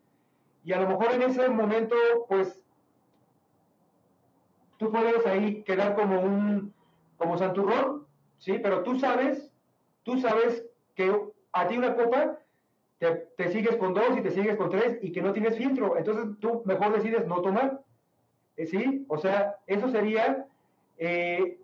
[0.64, 1.96] y a lo mejor en ese momento,
[2.30, 2.64] pues,
[4.78, 6.74] tú puedes ahí quedar como un,
[7.18, 8.06] como santurrón,
[8.38, 8.60] ¿sí?
[8.62, 9.52] Pero tú sabes,
[10.04, 11.16] tú sabes que
[11.52, 12.38] a ti una copa
[13.02, 16.38] te, sigues con dos y te sigues con tres y que no tienes filtro, entonces
[16.40, 17.82] tú mejor decides no tomar,
[18.58, 19.06] eh, ¿sí?
[19.08, 20.46] O sea, eso sería
[21.00, 21.58] eh,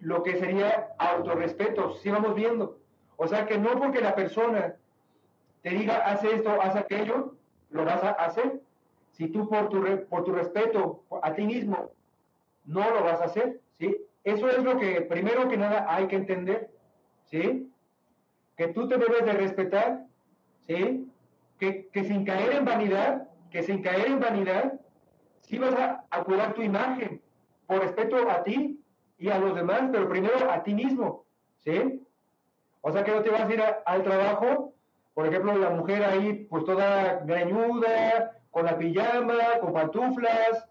[0.00, 2.80] lo que sería autorrespeto, si vamos viendo.
[3.16, 4.74] O sea, que no porque la persona
[5.62, 7.34] te diga, hace esto, haz aquello,
[7.70, 8.60] lo vas a hacer.
[9.12, 11.92] Si tú por tu, por tu respeto a ti mismo
[12.64, 13.96] no lo vas a hacer, ¿sí?
[14.24, 16.70] Eso es lo que primero que nada hay que entender,
[17.26, 17.70] ¿sí?
[18.56, 20.06] Que tú te debes de respetar,
[20.66, 21.08] ¿sí?
[21.58, 24.80] Que, sin caer en vanidad, que sin caer en vanidad,
[25.40, 27.22] sí vas a, a cuidar tu imagen
[27.66, 28.80] por respeto a ti
[29.18, 31.24] y a los demás, pero primero a ti mismo,
[31.58, 32.02] ¿sí?
[32.82, 34.74] O sea que no te vas a ir al trabajo,
[35.14, 40.68] por ejemplo, la mujer ahí, pues toda greñuda, con la pijama, con pantuflas,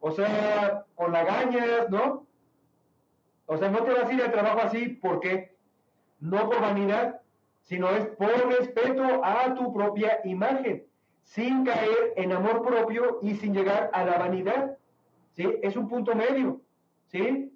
[0.00, 2.26] o sea, con lagañas, ¿no?
[3.46, 5.56] O sea, no te vas a ir al trabajo así porque
[6.20, 7.20] no por vanidad,
[7.64, 10.84] sino es por respeto a tu propia imagen,
[11.22, 14.76] sin caer en amor propio y sin llegar a la vanidad.
[15.32, 15.48] ¿Sí?
[15.62, 16.60] Es un punto medio,
[17.06, 17.50] ¿sí?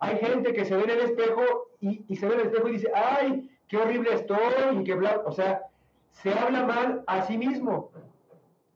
[0.00, 1.42] Hay gente que se ve en el espejo
[1.80, 5.22] y, se ve en el espejo y dice, ay, qué horrible estoy y que bla,
[5.24, 5.62] o sea,
[6.10, 7.90] se habla mal a sí mismo,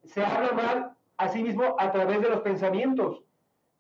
[0.05, 3.25] se habla mal a sí mismo a través de los pensamientos,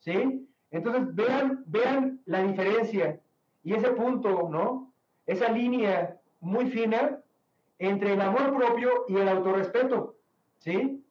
[0.00, 0.46] ¿sí?
[0.70, 3.18] Entonces vean, vean la diferencia
[3.62, 4.92] y ese punto, ¿no?
[5.24, 7.20] Esa línea muy fina
[7.78, 10.16] entre el amor propio y el autorrespeto,
[10.58, 11.04] ¿sí?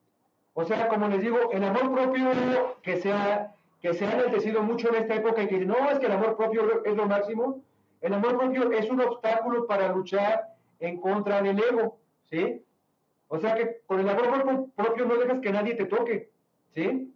[0.53, 4.89] O sea, como les digo, el amor propio que sea que se ha enaltecido mucho
[4.89, 7.61] en esta época y que no es que el amor propio es lo máximo,
[8.01, 10.47] el amor propio es un obstáculo para luchar
[10.79, 12.63] en contra del ego, ¿sí?
[13.27, 16.31] O sea que con el amor propio no dejas que nadie te toque,
[16.73, 17.13] ¿sí?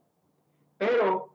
[0.78, 1.30] Pero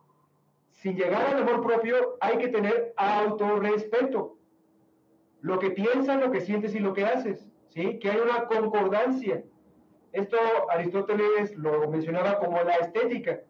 [0.71, 4.36] sin llegar al amor propio hay que tener autorrespeto.
[5.41, 7.99] Lo que piensas, lo que sientes y lo que haces, ¿sí?
[7.99, 9.45] Que hay una concordancia.
[10.13, 10.39] Esto
[10.71, 13.41] Aristóteles lo mencionaba como la estética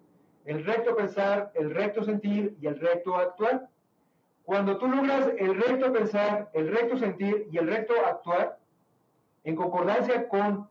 [0.47, 3.69] el recto pensar, el recto sentir y el recto actuar.
[4.45, 8.59] Cuando tú logras el recto pensar, el recto sentir y el recto actuar,
[9.43, 10.69] en concordancia con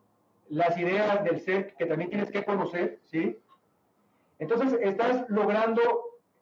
[0.47, 3.37] las ideas del ser que también tienes que conocer, ¿sí?
[4.39, 5.81] Entonces estás logrando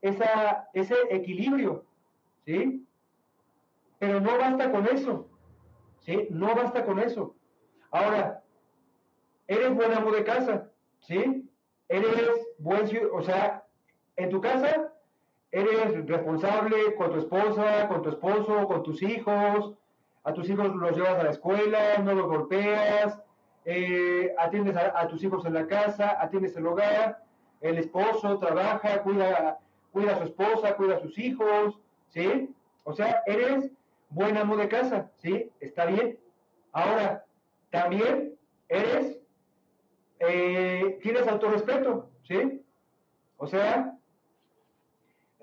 [0.01, 1.85] ese equilibrio,
[2.45, 2.85] ¿sí?
[4.03, 5.29] Pero no basta con eso,
[6.01, 6.27] ¿sí?
[6.29, 7.37] No basta con eso.
[7.89, 8.43] Ahora,
[9.47, 11.49] eres buen amo de casa, ¿sí?
[11.87, 12.13] eres
[12.57, 13.63] buen o sea,
[14.17, 14.91] en tu casa
[15.51, 19.73] eres responsable con tu esposa, con tu esposo, con tus hijos,
[20.25, 23.21] a tus hijos los llevas a la escuela, no los golpeas,
[23.63, 27.23] eh, atiendes a, tus hijos en la casa, atiendes el hogar,
[27.61, 29.59] el esposo trabaja, cuida,
[29.93, 32.53] cuida a su esposa, cuida a sus hijos, ¿sí?
[32.83, 33.71] O sea, eres
[34.13, 35.51] buen amo de casa, ¿sí?
[35.59, 36.19] Está bien.
[36.71, 37.25] Ahora,
[37.69, 38.35] también
[38.69, 39.23] eres
[40.19, 42.61] eh, tienes autorrespeto, ¿sí?
[43.37, 43.97] O sea,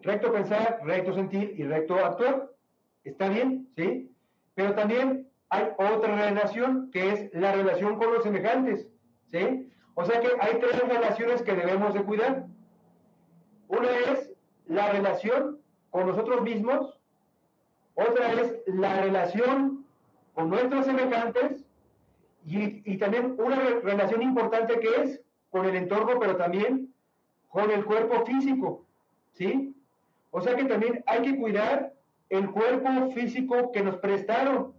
[0.03, 2.51] recto pensar, recto sentir y recto actuar.
[3.05, 4.11] Está bien, ¿sí?
[4.55, 8.89] Pero también hay otra relación que es la relación con los semejantes,
[9.31, 9.71] ¿sí?
[9.95, 12.47] O sea que hay tres relaciones que debemos de cuidar.
[13.69, 14.33] Una es
[14.67, 15.59] la relación
[15.91, 17.00] con nosotros mismos,
[17.95, 19.85] otra es la relación
[20.35, 21.65] con nuestros semejantes
[22.47, 26.93] y, también una relación importante que es con el entorno, pero también
[27.49, 28.85] con el cuerpo físico,
[29.33, 29.75] ¿sí?
[30.31, 31.93] O sea que también hay que cuidar
[32.29, 34.73] el cuerpo físico que nos prestaron,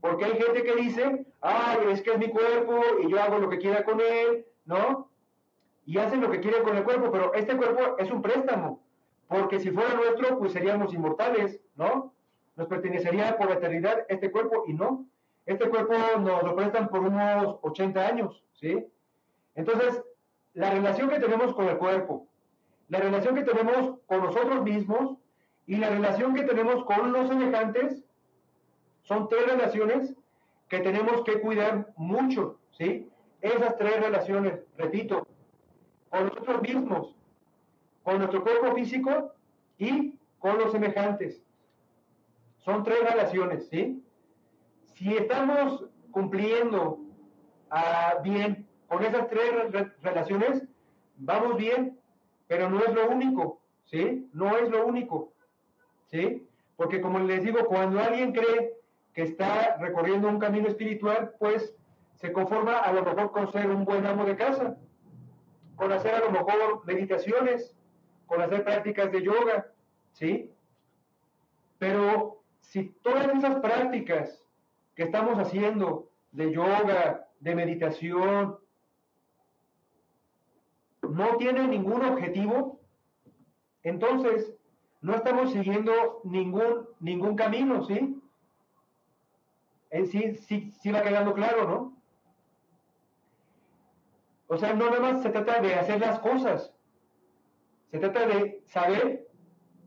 [0.00, 3.48] porque hay gente que dice, ay, es que es mi cuerpo y yo hago lo
[3.48, 5.08] que quiera con él, ¿no?
[5.86, 8.82] Y hacen lo que quieren con el cuerpo, pero este cuerpo es un préstamo,
[9.28, 12.12] porque si fuera nuestro, pues seríamos inmortales, ¿no?
[12.58, 15.06] Nos pertenecería por la eternidad este cuerpo y no.
[15.46, 18.84] Este cuerpo nos lo prestan por unos 80 años, ¿sí?
[19.54, 20.02] Entonces,
[20.54, 22.26] la relación que tenemos con el cuerpo,
[22.88, 25.18] la relación que tenemos con nosotros mismos
[25.66, 28.02] y la relación que tenemos con los semejantes
[29.04, 30.14] son tres relaciones
[30.68, 33.08] que tenemos que cuidar mucho, ¿sí?
[33.40, 35.28] Esas tres relaciones, repito,
[36.10, 37.14] con nosotros mismos,
[38.02, 39.32] con nuestro cuerpo físico
[39.78, 41.40] y con los semejantes.
[42.58, 44.02] Son tres relaciones, ¿sí?
[44.94, 47.00] Si estamos cumpliendo
[47.70, 49.50] ah, bien con esas tres
[50.02, 50.64] relaciones,
[51.16, 51.98] vamos bien,
[52.46, 54.28] pero no es lo único, ¿sí?
[54.32, 55.32] No es lo único,
[56.06, 56.46] ¿sí?
[56.76, 58.74] Porque como les digo, cuando alguien cree
[59.12, 61.74] que está recorriendo un camino espiritual, pues
[62.14, 64.76] se conforma a lo mejor con ser un buen amo de casa,
[65.76, 67.76] con hacer a lo mejor meditaciones,
[68.26, 69.66] con hacer prácticas de yoga,
[70.12, 70.50] ¿sí?
[71.78, 72.37] Pero
[72.68, 74.44] si todas esas prácticas
[74.94, 78.58] que estamos haciendo de yoga, de meditación,
[81.02, 82.80] no tienen ningún objetivo,
[83.82, 84.54] entonces
[85.00, 88.20] no estamos siguiendo ningún, ningún camino, ¿sí?
[89.88, 91.96] En sí, sí, sí va quedando claro, ¿no?
[94.48, 96.74] O sea, no nada más se trata de hacer las cosas,
[97.90, 99.26] se trata de saber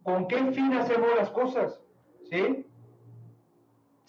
[0.01, 1.79] con qué fin hacemos las cosas,
[2.27, 2.65] ¿sí?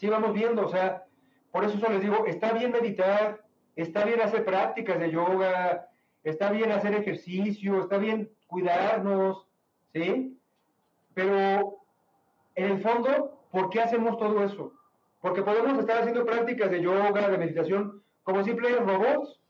[0.03, 1.05] Sí, vamos viendo, o sea,
[1.53, 3.41] por eso les digo, está bien meditar,
[3.77, 5.87] está bien hacer prácticas de yoga,
[6.25, 9.47] está bien hacer ejercicio, está bien cuidarnos,
[9.93, 10.37] ¿sí?
[11.15, 11.77] Pero
[12.57, 14.73] en el fondo, ¿por qué hacemos todo eso?
[15.21, 19.41] Porque podemos estar haciendo prácticas de yoga, de meditación, como simples robots,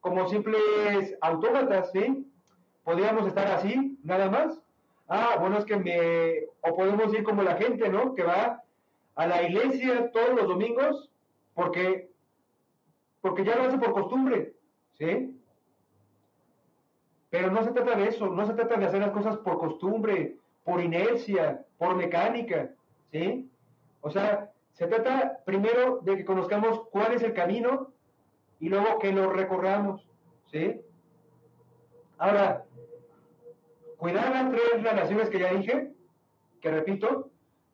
[0.00, 2.30] como simples autómatas, ¿sí?
[2.84, 4.60] Podríamos estar así, nada más.
[5.08, 6.70] Ah, bueno, es que me...
[6.70, 8.14] O podemos ir como la gente, ¿no?
[8.14, 8.61] Que va
[9.14, 11.10] a la iglesia todos los domingos
[11.54, 12.10] porque,
[13.20, 14.54] porque ya lo hace por costumbre,
[14.98, 15.38] ¿sí?
[17.30, 20.36] Pero no se trata de eso, no se trata de hacer las cosas por costumbre,
[20.64, 22.70] por inercia, por mecánica,
[23.10, 23.50] ¿sí?
[24.00, 27.92] O sea, se trata primero de que conozcamos cuál es el camino
[28.60, 30.06] y luego que lo recorramos,
[30.50, 30.80] ¿sí?
[32.18, 32.64] Ahora,
[33.96, 35.92] cuidar las tres relaciones que ya dije,
[36.60, 37.31] que repito,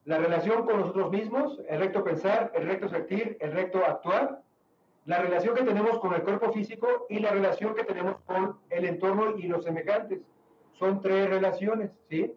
[0.09, 4.41] la relación con nosotros mismos, el recto pensar, el recto sentir, el recto actuar,
[5.05, 8.87] la relación que tenemos con el cuerpo físico y la relación que tenemos con el
[8.87, 10.21] entorno y los semejantes.
[10.79, 12.33] Son tres relaciones, ¿sí?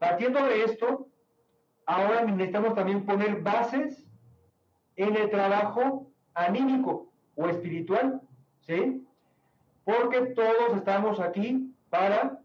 [0.00, 1.06] Partiendo de esto,
[1.86, 4.04] ahora necesitamos también poner bases
[4.96, 8.20] en el trabajo anímico o espiritual,
[8.62, 9.06] ¿sí?
[9.84, 12.40] Porque todos estamos aquí para,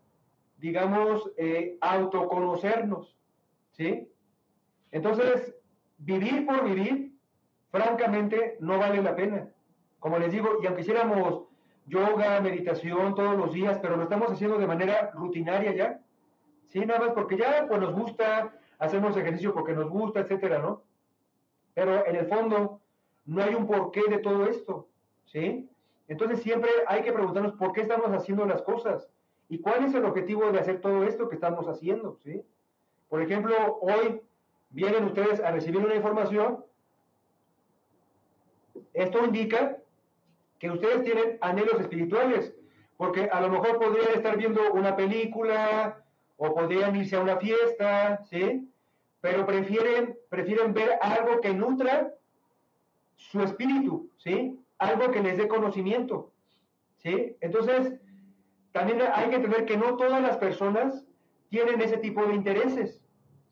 [0.59, 3.16] digamos, eh, autoconocernos,
[3.77, 4.11] ¿sí?
[4.91, 5.55] Entonces,
[5.97, 7.13] vivir por vivir,
[7.69, 9.49] francamente, no vale la pena.
[9.99, 11.43] Como les digo, y aunque hiciéramos
[11.85, 16.01] yoga, meditación todos los días, pero lo estamos haciendo de manera rutinaria ya,
[16.67, 16.79] ¿sí?
[16.85, 20.83] Nada más porque ya pues nos gusta, hacemos ejercicio porque nos gusta, etcétera, ¿no?
[21.73, 22.81] Pero en el fondo
[23.25, 24.87] no hay un porqué de todo esto,
[25.25, 25.69] ¿sí?
[26.07, 29.09] Entonces siempre hay que preguntarnos por qué estamos haciendo las cosas
[29.49, 32.43] y cuál es el objetivo de hacer todo esto que estamos haciendo, ¿sí?
[33.09, 34.21] Por ejemplo, hoy
[34.69, 36.63] vienen ustedes a recibir una información.
[38.93, 39.77] Esto indica
[40.59, 42.53] que ustedes tienen anhelos espirituales,
[42.97, 46.03] porque a lo mejor podrían estar viendo una película
[46.37, 48.69] o podrían irse a una fiesta, ¿sí?
[49.21, 52.13] Pero prefieren, prefieren ver algo que nutra
[53.15, 54.59] su espíritu, ¿sí?
[54.77, 56.31] Algo que les dé conocimiento,
[56.97, 57.35] ¿sí?
[57.41, 57.93] Entonces,
[58.71, 61.06] también hay que entender que no todas las personas
[61.49, 63.01] tienen ese tipo de intereses,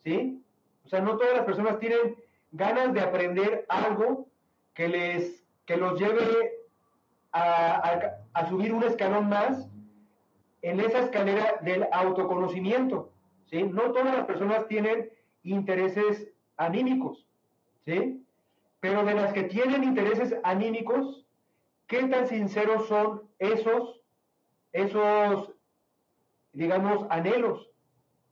[0.04, 0.42] ¿sí?
[0.86, 2.16] O sea, no todas las personas tienen
[2.52, 4.28] ganas de aprender algo
[4.74, 6.52] que les que los lleve
[7.32, 9.68] a, subir un escalón más
[10.62, 13.12] en esa escalera del autoconocimiento,
[13.50, 13.64] ¿sí?
[13.64, 15.10] No todas las personas tienen
[15.44, 17.28] intereses anímicos,
[17.86, 18.24] ¿sí?
[18.80, 21.26] Pero de las que tienen intereses anímicos,
[21.88, 24.02] ¿qué tan sinceros son esos,
[24.72, 25.52] esos,
[26.54, 27.70] digamos, anhelos?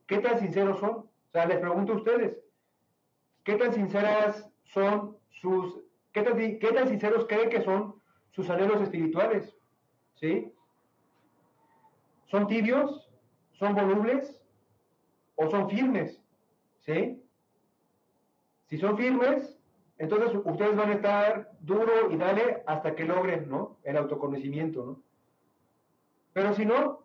[0.08, 0.92] ¿Qué tan sinceros son?
[0.92, 2.38] O sea, les pregunto a ustedes,
[3.44, 5.80] qué tan sinceras son sus,
[6.12, 7.96] qué tan, qué tan sinceros creen que son
[8.32, 9.56] sus anhelos espirituales,
[10.16, 10.54] ¿sí?
[12.26, 13.10] ¿Son tibios?
[13.54, 14.42] ¿Son volubles?
[15.36, 16.22] ¿O son firmes?
[16.82, 17.24] ¿Sí?
[18.68, 19.58] Si son firmes,
[19.98, 23.78] entonces ustedes van a estar duro y dale hasta que logren, ¿no?
[23.84, 25.04] El autoconocimiento, ¿no?
[26.34, 27.03] Pero si no,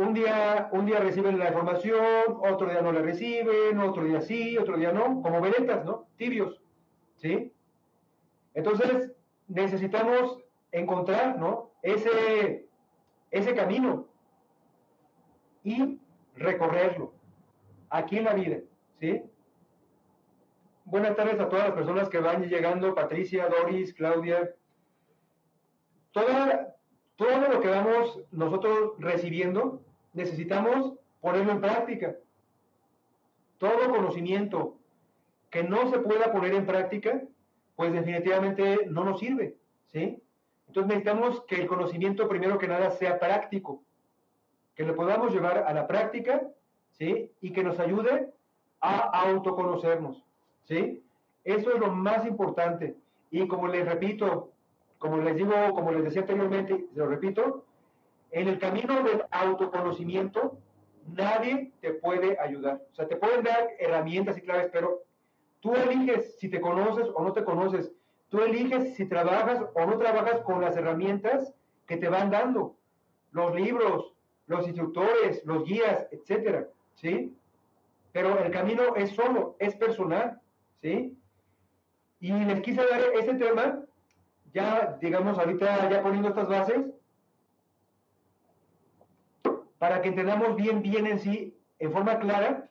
[0.00, 4.56] un día, un día reciben la información, otro día no la reciben, otro día sí,
[4.56, 6.06] otro día no, como veretas, ¿no?
[6.16, 6.58] Tibios,
[7.16, 7.52] ¿sí?
[8.54, 9.12] Entonces,
[9.46, 10.38] necesitamos
[10.72, 11.72] encontrar, ¿no?
[11.82, 12.66] Ese,
[13.30, 14.08] ese camino
[15.64, 15.98] y
[16.34, 17.12] recorrerlo
[17.90, 18.56] aquí en la vida,
[19.00, 19.22] ¿sí?
[20.86, 24.54] Buenas tardes a todas las personas que van llegando, Patricia, Doris, Claudia.
[26.12, 26.74] Toda,
[27.16, 32.16] todo lo que vamos nosotros recibiendo, necesitamos ponerlo en práctica.
[33.58, 34.76] Todo conocimiento
[35.50, 37.22] que no se pueda poner en práctica,
[37.76, 39.56] pues definitivamente no nos sirve,
[39.86, 40.22] ¿sí?
[40.66, 43.82] Entonces necesitamos que el conocimiento primero que nada sea práctico,
[44.74, 46.42] que lo podamos llevar a la práctica,
[46.92, 47.30] ¿sí?
[47.40, 48.32] Y que nos ayude
[48.80, 48.98] a
[49.28, 50.24] autoconocernos,
[50.64, 51.02] ¿sí?
[51.44, 52.96] Eso es lo más importante.
[53.30, 54.52] Y como les repito,
[54.98, 57.64] como les digo, como les decía anteriormente, se lo repito,
[58.32, 60.58] en el camino del autoconocimiento,
[61.06, 62.82] nadie te puede ayudar.
[62.92, 65.02] O sea, te pueden dar herramientas y claves, pero
[65.60, 67.90] tú eliges si te conoces o no te conoces.
[68.28, 71.52] Tú eliges si trabajas o no trabajas con las herramientas
[71.86, 72.76] que te van dando.
[73.32, 74.14] Los libros,
[74.46, 77.36] los instructores, los guías, etcétera, ¿sí?
[78.12, 80.40] Pero el camino es solo, es personal,
[80.80, 81.16] ¿sí?
[82.20, 83.80] Y les quise dar ese tema,
[84.52, 86.84] ya, digamos, ahorita ya poniendo estas bases,
[89.80, 92.68] para que entendamos bien, bien en sí, en forma clara,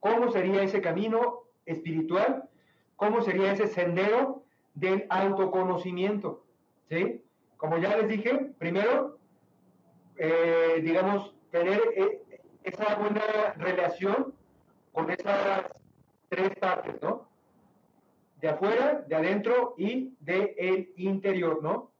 [0.00, 2.48] cómo sería ese camino espiritual,
[2.96, 6.42] cómo sería ese sendero del autoconocimiento,
[6.88, 7.22] ¿sí?
[7.58, 9.18] Como ya les dije, primero,
[10.16, 12.22] eh, digamos, tener eh,
[12.64, 14.32] esa buena relación
[14.90, 15.66] con esas
[16.30, 17.28] tres partes, ¿no?
[18.40, 21.90] De afuera, de adentro y de el interior, ¿no?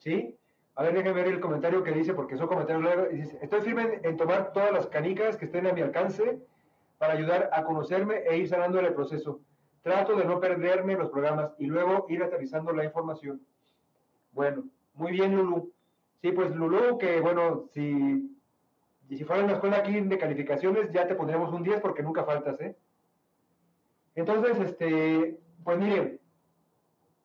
[0.00, 0.36] ¿Sí?
[0.74, 3.08] A ver, déjenme ver el comentario que dice, porque son comentarios luego.
[3.10, 6.38] Dice, estoy firme en, tomar todas las canicas que estén a mi alcance
[6.98, 9.40] para ayudar a conocerme e ir sanando el proceso.
[9.82, 13.40] Trato de no perderme los programas y luego ir actualizando la información.
[14.32, 14.64] Bueno,
[14.94, 15.72] muy bien, Lulu.
[16.22, 18.38] Sí, pues Lulú, que bueno, si,
[19.08, 22.60] si fuera una escuela aquí de calificaciones, ya te pondremos un 10 porque nunca faltas,
[22.60, 22.76] ¿eh?
[24.14, 26.20] Entonces, este, pues miren,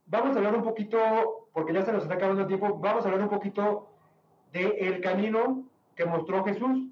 [0.06, 3.08] vamos a hablar un poquito, porque ya se nos está acabando el tiempo, vamos a
[3.08, 3.90] hablar un poquito
[4.54, 5.64] del camino
[5.96, 6.92] que mostró Jesús.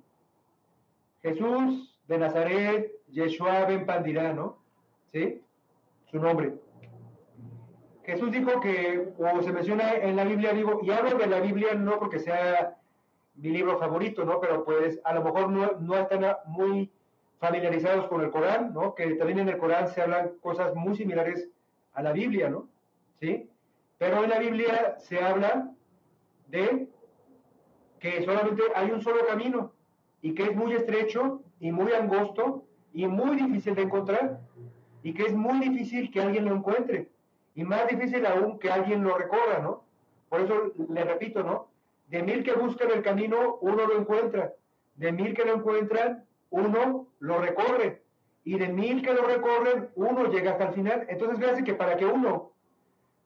[1.22, 4.58] Jesús de Nazaret, Yeshua ben Pandirá, ¿no?
[5.12, 5.44] ¿Sí?
[6.10, 6.56] Su nombre.
[8.06, 11.76] Jesús dijo que, o se menciona en la Biblia, digo, y hablo de la Biblia
[11.76, 12.76] no porque sea
[13.36, 14.42] mi libro favorito, ¿no?
[14.42, 16.92] Pero pues a lo mejor no, no están muy
[17.38, 18.96] familiarizados con el Corán, ¿no?
[18.96, 21.52] Que también en el Corán se hablan cosas muy similares
[21.94, 22.68] a la Biblia, ¿no?
[23.20, 23.52] ¿Sí?
[23.98, 25.72] Pero en la Biblia se habla
[26.48, 26.90] de
[28.00, 29.74] que solamente hay un solo camino
[30.22, 34.40] y que es muy estrecho y muy angosto y muy difícil de encontrar
[35.04, 37.10] y que es muy difícil que alguien lo encuentre
[37.56, 39.86] y más difícil aún que alguien lo recorra, ¿no?
[40.30, 41.70] Por eso le repito, ¿no?
[42.10, 44.54] De mil que buscan el camino, uno lo encuentra.
[44.96, 48.04] De mil que lo encuentran, uno lo recorre.
[48.44, 51.06] Y de mil que lo recorren, uno llega hasta el final.
[51.08, 52.52] Entonces, vean que para que uno,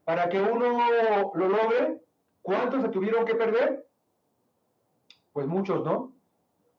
[0.09, 0.75] para que uno
[1.35, 1.99] lo logre,
[2.41, 3.85] ¿cuántos se tuvieron que perder?
[5.33, 6.15] Pues muchos, ¿no?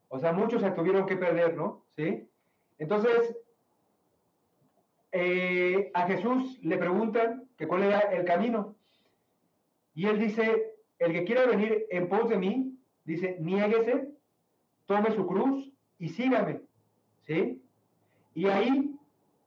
[0.09, 1.85] O sea, muchos se tuvieron que perder, ¿no?
[1.95, 2.29] ¿Sí?
[2.81, 3.37] Entonces,
[5.13, 8.75] eh, a Jesús le preguntan que cuál era el camino.
[9.95, 14.09] Y él dice, el que quiera venir en pos de mí, dice, niéguese,
[14.87, 16.63] tome su cruz y sígame.
[17.29, 17.63] ¿Sí?
[18.35, 18.93] Y ahí,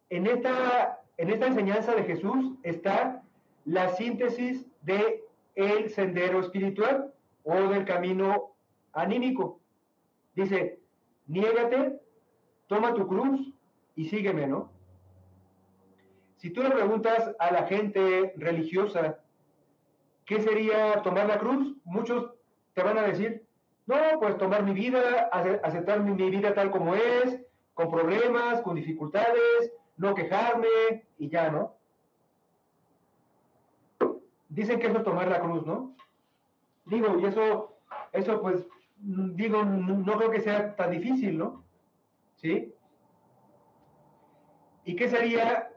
[0.09, 3.22] en esta, en esta enseñanza de Jesús, está
[3.65, 5.23] la síntesis de
[5.55, 8.55] el sendero espiritual o del camino
[8.93, 9.59] anímico.
[10.35, 10.79] Dice,
[11.27, 11.99] niégate,
[12.67, 13.53] toma tu cruz
[13.95, 14.71] y sígueme, ¿no?
[16.37, 19.19] Si tú le preguntas a la gente religiosa
[20.25, 22.31] qué sería tomar la cruz, muchos
[22.73, 23.45] te van a decir,
[23.85, 27.39] no, pues tomar mi vida, aceptar mi, vida tal como es,
[27.73, 31.75] con problemas, con dificultades, no quejarme y ya, ¿no?
[34.53, 35.95] Dicen que eso es tomar la cruz, ¿no?
[36.85, 37.75] Digo, y eso,
[38.11, 41.63] eso pues, digo, no creo que sea tan difícil, ¿no?
[42.35, 42.71] ¿Sí?
[44.85, 45.71] ¿Y qué sería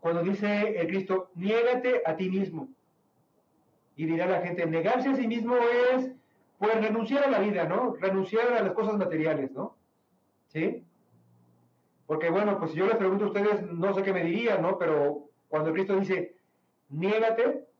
[0.00, 2.68] cuando dice el Cristo, niégate a ti mismo?
[3.96, 5.54] Y dirá la gente, negarse a sí mismo
[5.94, 6.10] es,
[6.58, 7.96] pues, renunciar a la vida, ¿no?
[7.96, 9.76] Renunciar a las cosas materiales, ¿no?
[10.46, 10.86] ¿Sí?
[12.06, 14.78] Porque, bueno, pues si yo les pregunto a ustedes, no sé qué me dirían, ¿no?
[14.78, 16.34] Pero cuando Cristo dice,
[16.88, 17.71] niégate,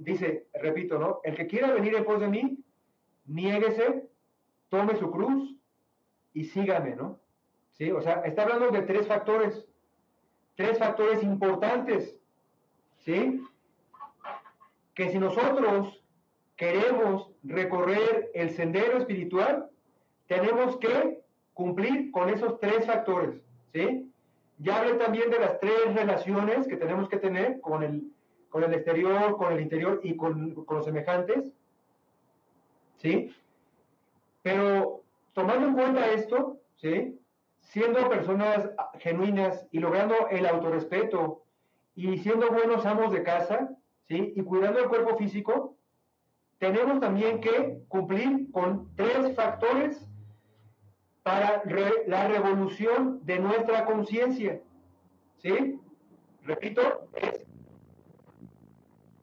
[0.00, 1.20] dice, repito, ¿no?
[1.24, 2.58] El que quiera venir en pos de mí,
[3.26, 4.08] niéguese,
[4.68, 5.54] tome su cruz
[6.32, 7.20] y sígame, ¿no?
[7.72, 7.90] ¿Sí?
[7.90, 9.66] O sea, está hablando de tres factores,
[10.54, 12.18] tres factores importantes,
[12.98, 13.42] ¿sí?
[14.94, 16.02] Que si nosotros
[16.56, 19.68] queremos recorrer el sendero espiritual,
[20.26, 21.20] tenemos que
[21.52, 23.42] cumplir con esos tres factores,
[23.72, 24.10] ¿sí?
[24.58, 28.12] Ya hablé también de las tres relaciones que tenemos que tener con el,
[28.50, 31.52] con el exterior, con el interior y con, con los semejantes,
[32.98, 33.34] ¿sí?
[34.42, 37.18] Pero tomando en cuenta esto, ¿sí?
[37.60, 41.44] Siendo personas genuinas y logrando el autorrespeto
[41.94, 43.70] y siendo buenos amos de casa,
[44.08, 44.32] ¿sí?
[44.36, 45.76] Y cuidando el cuerpo físico,
[46.58, 50.06] tenemos también que cumplir con tres factores
[51.22, 51.62] para
[52.06, 54.60] la revolución de nuestra conciencia.
[55.38, 55.78] ¿Sí?
[56.42, 57.46] Repito, es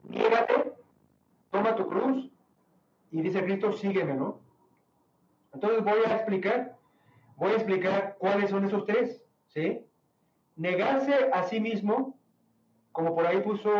[0.08, 0.72] niégate,
[1.50, 2.30] toma tu cruz
[3.10, 4.40] y dice Cristo, sígueme, ¿no?
[5.54, 6.76] Entonces voy a explicar,
[7.36, 9.80] voy a explicar cuáles son esos tres, ¿sí?
[10.56, 12.18] Negarse a sí mismo,
[12.92, 13.70] como por ahí puso,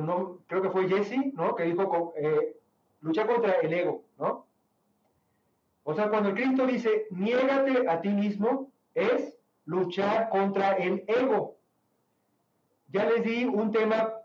[0.00, 1.54] no, creo que fue Jesse, ¿no?
[1.54, 2.56] Que dijo, eh,
[3.00, 4.46] luchar contra el ego, ¿no?
[5.84, 11.58] O sea, cuando el Cristo dice, niégate a ti mismo, es luchar contra el ego.
[12.88, 14.15] Ya les di un tema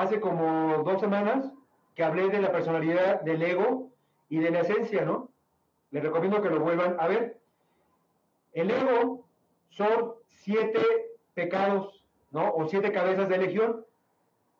[0.00, 1.52] hace como dos semanas
[1.94, 3.90] que hablé de la personalidad del ego
[4.30, 5.28] y de la esencia, ¿no?
[5.90, 7.38] Les recomiendo que lo vuelvan a ver.
[8.54, 9.26] El ego
[9.68, 10.80] son siete
[11.34, 12.50] pecados, ¿no?
[12.54, 13.84] O siete cabezas de legión.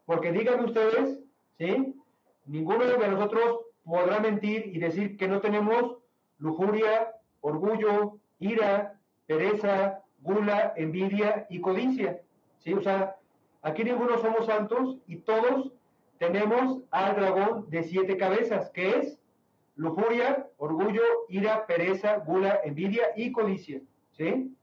[0.04, 1.20] Porque díganme ustedes,
[1.56, 1.94] ¿sí?
[2.44, 5.96] Ninguno de nosotros podrá mentir y decir que no tenemos
[6.38, 12.20] lujuria, orgullo, ira, pereza, gula, envidia y codicia.
[12.58, 12.74] ¿Sí?
[12.74, 13.16] O sea,
[13.62, 15.72] aquí ninguno somos santos y todos
[16.18, 19.18] tenemos al dragón de siete cabezas, que es
[19.76, 23.80] lujuria, orgullo, ira, pereza, gula, envidia y codicia.
[24.12, 24.54] ¿Sí?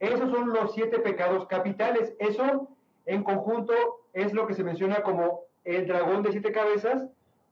[0.00, 2.14] Esos son los siete pecados capitales.
[2.18, 2.68] Eso
[3.06, 3.72] en conjunto
[4.12, 7.06] es lo que se menciona como el dragón de siete cabezas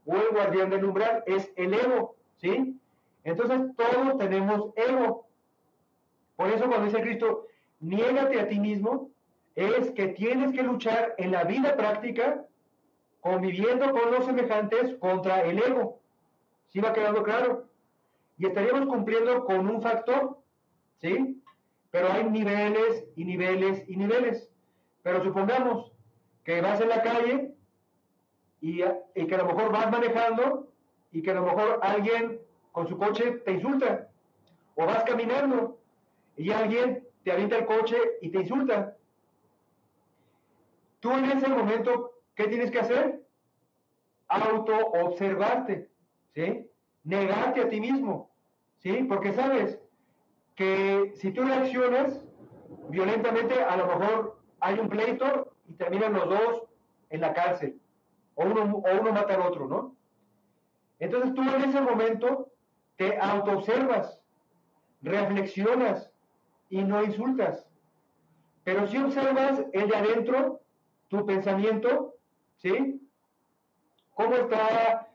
[0.07, 2.81] o el guardián del umbral, es el ego, ¿sí?
[3.24, 5.26] Entonces todos tenemos ego.
[6.37, 7.47] Por eso cuando dice Cristo,
[7.81, 9.11] niégate a ti mismo,
[9.59, 12.45] es que tienes que luchar en la vida práctica,
[13.21, 15.99] conviviendo con los semejantes contra el ego.
[16.69, 17.65] ¿Sí va quedando claro?
[18.39, 20.39] Y estaríamos cumpliendo con un factor,
[21.01, 21.43] ¿sí?
[21.91, 24.49] Pero hay niveles y niveles y niveles.
[25.03, 25.91] Pero supongamos
[26.45, 27.53] que vas en la calle
[28.61, 30.69] y, que a lo mejor vas manejando
[31.11, 32.41] y que a lo mejor alguien
[32.71, 34.09] con su coche te insulta.
[34.77, 35.79] O vas caminando
[36.37, 38.95] y alguien te avienta el coche y te insulta.
[41.01, 43.22] Tú en ese momento, ¿qué tienes que hacer?
[44.28, 45.88] Auto-observarte,
[46.34, 46.66] ¿sí?
[47.05, 48.30] Negarte a ti mismo,
[48.78, 49.05] ¿sí?
[49.05, 49.78] Porque sabes
[50.55, 52.24] que si tú reaccionas
[52.88, 56.62] violentamente, a lo mejor hay un pleito y terminan los dos
[57.11, 57.80] en la cárcel
[58.38, 59.96] o uno, mata al otro, ¿no?
[61.01, 62.53] Entonces tú en ese momento
[62.96, 64.20] te autoobservas,
[65.03, 66.12] reflexionas
[66.68, 67.66] y no insultas.
[68.62, 70.61] Pero si observas el de adentro,
[71.09, 72.15] tu pensamiento,
[72.57, 73.01] ¿sí?
[74.15, 75.09] ¿Cómo está,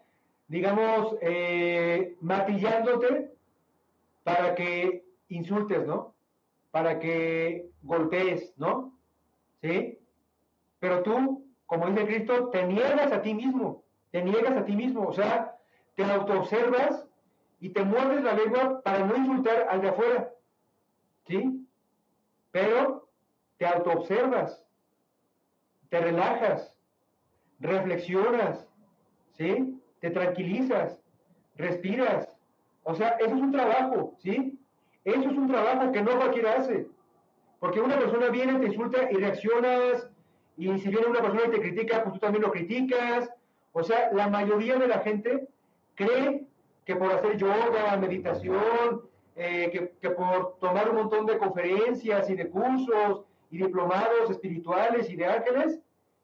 [0.48, 3.32] digamos, eh, matillándote
[4.24, 6.14] para que insultes, ¿no?
[6.72, 8.94] Para que golpees, ¿no?
[9.62, 10.00] ¿Sí?
[10.80, 15.08] Pero tú como dice Cristo, te niegas a ti mismo, te niegas a ti mismo,
[15.08, 15.58] o sea,
[15.96, 17.04] te autoobservas
[17.60, 20.32] y te muerdes la lengua para no insultar al de afuera,
[21.28, 21.68] ¿sí?
[22.52, 23.10] Pero
[23.58, 24.63] te autoobservas,
[25.94, 26.76] te relajas,
[27.60, 28.68] reflexionas,
[29.38, 29.80] ¿sí?
[30.00, 31.00] Te tranquilizas,
[31.56, 32.36] respiras,
[32.82, 34.58] o sea, eso es un trabajo, ¿sí?
[35.06, 36.88] Eso es un trabajo que no cualquiera hace,
[37.60, 40.10] porque una persona viene, te insulta y reaccionas
[40.58, 43.30] y si viene una persona y te critica, pues tú también lo criticas.
[43.74, 45.48] O sea, la mayoría de la gente
[45.94, 46.48] cree
[46.86, 49.04] que por hacer yoga, meditación,
[49.36, 55.08] eh, que, que, por tomar un montón de conferencias y de cursos y diplomados espirituales
[55.12, 55.80] y de ángeles,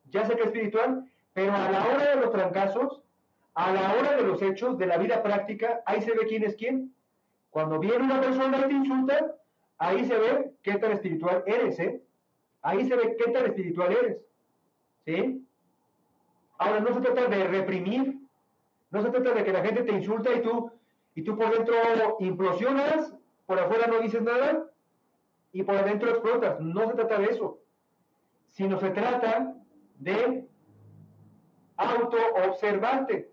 [0.09, 3.03] ya sé que es espiritual, pero a la hora de los trancazos,
[3.53, 6.55] a la hora de los hechos, de la vida práctica, ahí se ve quién es
[6.55, 6.91] quién.
[7.51, 9.35] Cuando viene una persona y te insulta,
[9.77, 12.01] ahí se ve qué tan espiritual eres, ¿eh?
[12.63, 14.17] Ahí se ve qué tan espiritual eres.
[15.05, 15.45] ¿Sí?
[16.57, 18.17] Ahora, no se trata de reprimir,
[18.89, 20.71] no se trata de que la gente te insulta y tú,
[21.13, 21.75] y tú por dentro
[22.21, 23.13] implosionas,
[23.45, 24.65] por afuera no dices nada
[25.51, 26.59] y por adentro explotas.
[26.59, 27.59] No se trata de eso,
[28.47, 29.55] sino se trata
[29.99, 30.47] de
[31.77, 33.31] auto-observarte,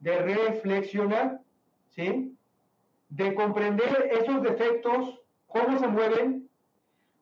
[0.00, 1.40] de reflexionar,
[1.88, 2.36] ¿sí?
[3.08, 6.48] De comprender esos defectos, cómo se mueven,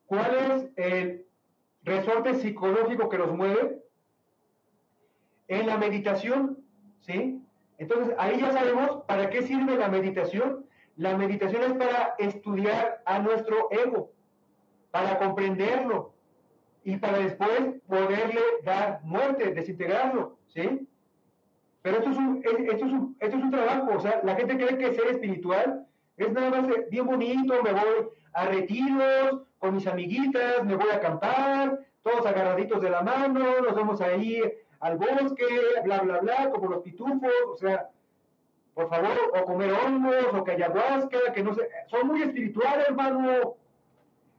[0.05, 1.25] cuál es el
[1.83, 3.81] resorte psicológico que los mueve
[5.47, 6.57] en la meditación,
[6.99, 7.41] ¿sí?
[7.77, 10.65] Entonces, ahí ya sabemos para qué sirve la meditación.
[10.95, 14.11] La meditación es para estudiar a nuestro ego,
[14.95, 16.13] para comprenderlo
[16.85, 20.87] y para después poderle dar muerte, desintegrarlo, ¿sí?
[21.81, 24.55] Pero esto es un, esto es un, esto es un trabajo, o sea, la gente
[24.55, 25.85] cree que ser espiritual
[26.15, 30.95] es nada más bien bonito, me voy a retiros con mis amiguitas, me voy a
[30.95, 34.41] acampar, todos agarraditos de la mano, nos vamos ahí
[34.79, 35.45] al bosque,
[35.83, 37.89] bla, bla, bla, como los pitufos, o sea,
[38.73, 43.57] por favor, o comer hongos, o que ayahuasca, que no sé, son muy espirituales, hermano.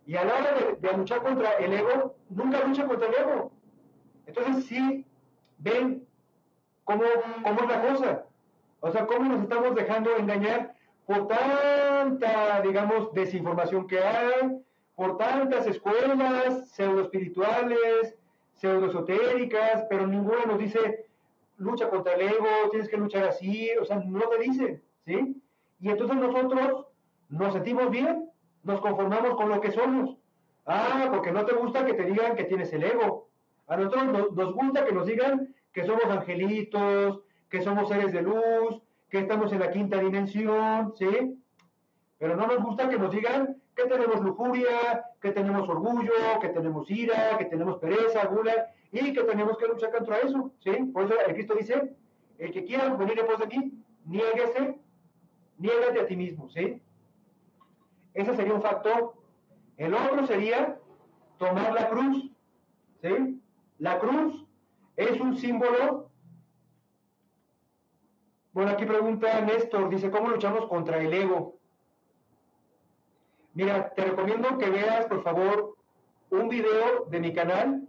[0.07, 3.52] Y a la hora de, luchar contra el ego, nunca lucha contra el ego.
[4.26, 5.04] Entonces, sí,
[5.59, 6.07] ven
[6.84, 7.02] cómo,
[7.42, 8.24] cómo es la cosa.
[8.80, 10.74] O sea, cómo nos estamos dejando engañar
[11.07, 14.61] por tanta, digamos, desinformación que hay,
[14.94, 18.16] por tantas escuelas pseudo espirituales,
[18.54, 21.07] pseudoesotéricas, pero ninguna nos dice
[21.59, 25.40] lucha contra el ego, tienes que luchar así, o sea, no te dicen, ¿sí?
[25.80, 26.86] Y entonces nosotros
[27.28, 28.26] nos sentimos bien,
[28.66, 30.16] nos conformamos con lo que somos.
[30.66, 33.28] Ah, porque no te gusta que te digan que tienes el ego.
[33.68, 38.82] A nosotros nos, gusta que nos digan que somos angelitos, que somos seres de luz,
[39.08, 41.40] que estamos en la quinta dimensión, ¿sí?
[42.18, 46.90] Pero no nos gusta que nos digan que tenemos lujuria, que tenemos orgullo, que tenemos
[46.90, 50.72] ira, que tenemos pereza, gula, y que tenemos que luchar contra eso, ¿sí?
[50.92, 51.94] Por eso el Cristo dice,
[52.38, 53.72] el que quiera venir después de mí,
[54.06, 54.76] niéguese,
[55.58, 56.82] niégate a ti mismo, ¿sí?
[58.16, 59.14] Ese sería un factor.
[59.76, 60.78] El otro sería
[61.38, 62.30] tomar la cruz,
[63.02, 63.40] ¿sí?
[63.78, 64.46] La cruz
[64.96, 66.10] es un símbolo.
[68.54, 71.58] Bueno, aquí pregunta Néstor, dice, ¿cómo luchamos contra el ego?
[73.52, 75.76] Mira, te recomiendo que veas, por favor,
[76.30, 77.86] un video de mi canal,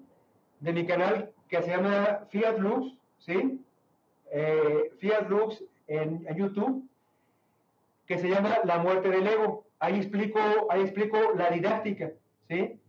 [0.60, 3.64] de mi canal que se llama Fiat Lux, ¿sí?
[4.32, 6.86] Eh, Fiat Lux en, YouTube,
[8.06, 9.67] que se llama La muerte del ego.
[9.80, 12.12] Ahí explico, ahí explico la didáctica,
[12.50, 12.80] ¿sí?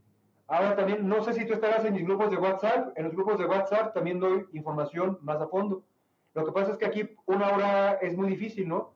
[0.47, 3.39] Ahora también, no sé si tú estarás en mis grupos de WhatsApp, en los grupos
[3.39, 5.84] de WhatsApp también doy información más a fondo.
[6.32, 8.95] Lo que pasa es que aquí una hora es muy difícil, ¿no?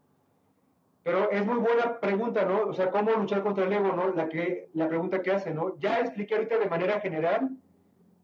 [1.02, 2.62] Pero es muy buena pregunta, ¿no?
[2.62, 4.14] O sea, ¿cómo luchar contra el ego, ¿no?
[4.14, 5.78] La, que, la pregunta que hace, ¿no?
[5.78, 7.50] Ya expliqué ahorita de manera general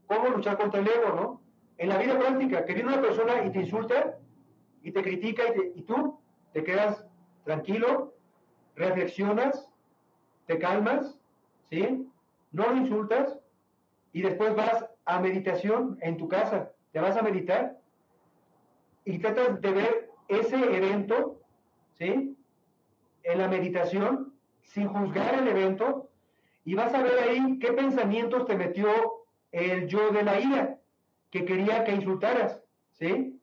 [0.06, 1.42] cómo luchar contra el ego, ¿no?
[1.76, 4.16] En la vida práctica, que viene una persona y te insulta
[4.82, 6.18] y te critica y, y tú
[6.54, 7.04] te quedas
[7.44, 8.14] tranquilo,
[8.79, 9.68] reflexionas,
[10.47, 11.18] te calmas,
[11.68, 12.07] ¿sí?
[12.53, 13.37] No lo insultas
[14.12, 17.79] y después vas a meditación en tu casa, te vas a meditar
[19.05, 21.41] y tratas de ver ese evento,
[21.99, 22.35] ¿sí?
[23.29, 26.09] en la meditación sin juzgar el evento
[26.64, 28.89] y vas a ver ahí qué pensamientos te metió
[29.53, 30.79] el yo de la ira
[31.31, 32.62] que quería que insultaras,
[32.93, 33.39] ¿sí?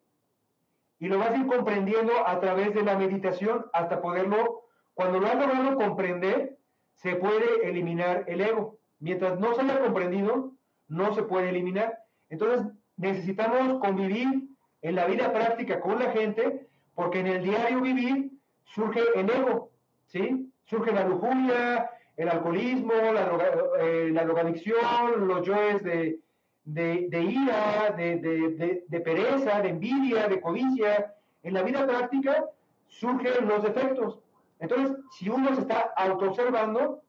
[0.99, 4.64] Y lo vas a ir comprendiendo a través de la meditación hasta poderlo,
[4.95, 6.57] cuando lo has logrado comprender,
[6.95, 8.79] se puede eliminar el ego.
[8.99, 10.53] Mientras no se haya comprendido,
[10.87, 11.99] no se puede eliminar.
[12.29, 12.65] Entonces
[12.97, 14.47] necesitamos convivir
[14.81, 18.31] en la vida práctica con la gente, porque en el diario vivir
[18.63, 19.69] surge el ego,
[20.07, 20.51] ¿sí?
[20.63, 26.19] Surge la lujuria, el alcoholismo, la, droga, eh, la drogadicción, los yoes de,
[26.63, 31.13] de, ira, de, de, pereza, de envidia, de codicia.
[31.43, 32.45] En la vida práctica
[32.87, 34.19] surgen los defectos.
[34.59, 37.01] Entonces, si uno se está autoobservando,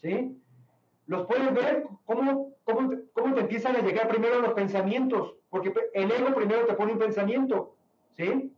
[0.00, 0.40] ¿sí?
[1.06, 6.10] Los puedes ver cómo, cómo, cómo te empiezan a llegar primero los pensamientos, porque el
[6.10, 7.76] ego primero te pone un pensamiento,
[8.16, 8.52] ¿sí?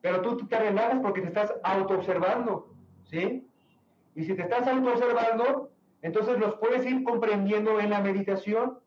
[0.00, 2.72] Pero tú te relajas porque te estás autoobservando,
[3.04, 3.46] ¿sí?
[4.14, 5.70] Y si te estás autoobservando,
[6.02, 8.78] entonces los puedes ir comprendiendo en la meditación.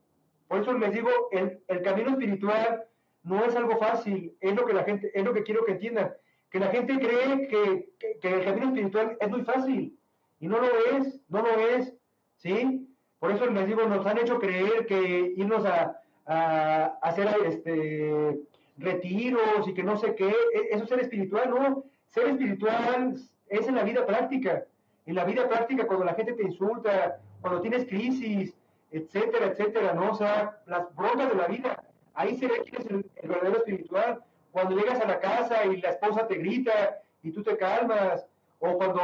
[0.47, 2.85] Por eso les digo, el, el, camino espiritual
[3.23, 6.13] no es algo fácil, es lo que la gente, es lo que quiero que entiendan.
[6.53, 7.89] Que la gente cree que,
[8.21, 9.97] que, el camino espiritual es muy fácil,
[10.39, 11.93] y no lo es, no lo es,
[12.37, 12.87] ¿sí?
[13.19, 18.39] Por eso les digo, nos han hecho creer que irnos a, a, hacer este
[18.77, 23.15] retiros y que no sé qué, e, eso es ser espiritual, no, ser espiritual
[23.49, 24.65] es en la vida práctica,
[25.05, 28.53] en la vida práctica cuando la gente te insulta, cuando tienes crisis,
[28.91, 30.11] etcétera, etcétera, ¿no?
[30.11, 31.83] O sea, las broncas de la vida.
[32.13, 32.87] Ahí se ve quién es
[33.23, 34.23] el verdadero espiritual.
[34.53, 38.23] Cuando llegas a la casa y la esposa te grita y tú te calmas,
[38.59, 39.01] o cuando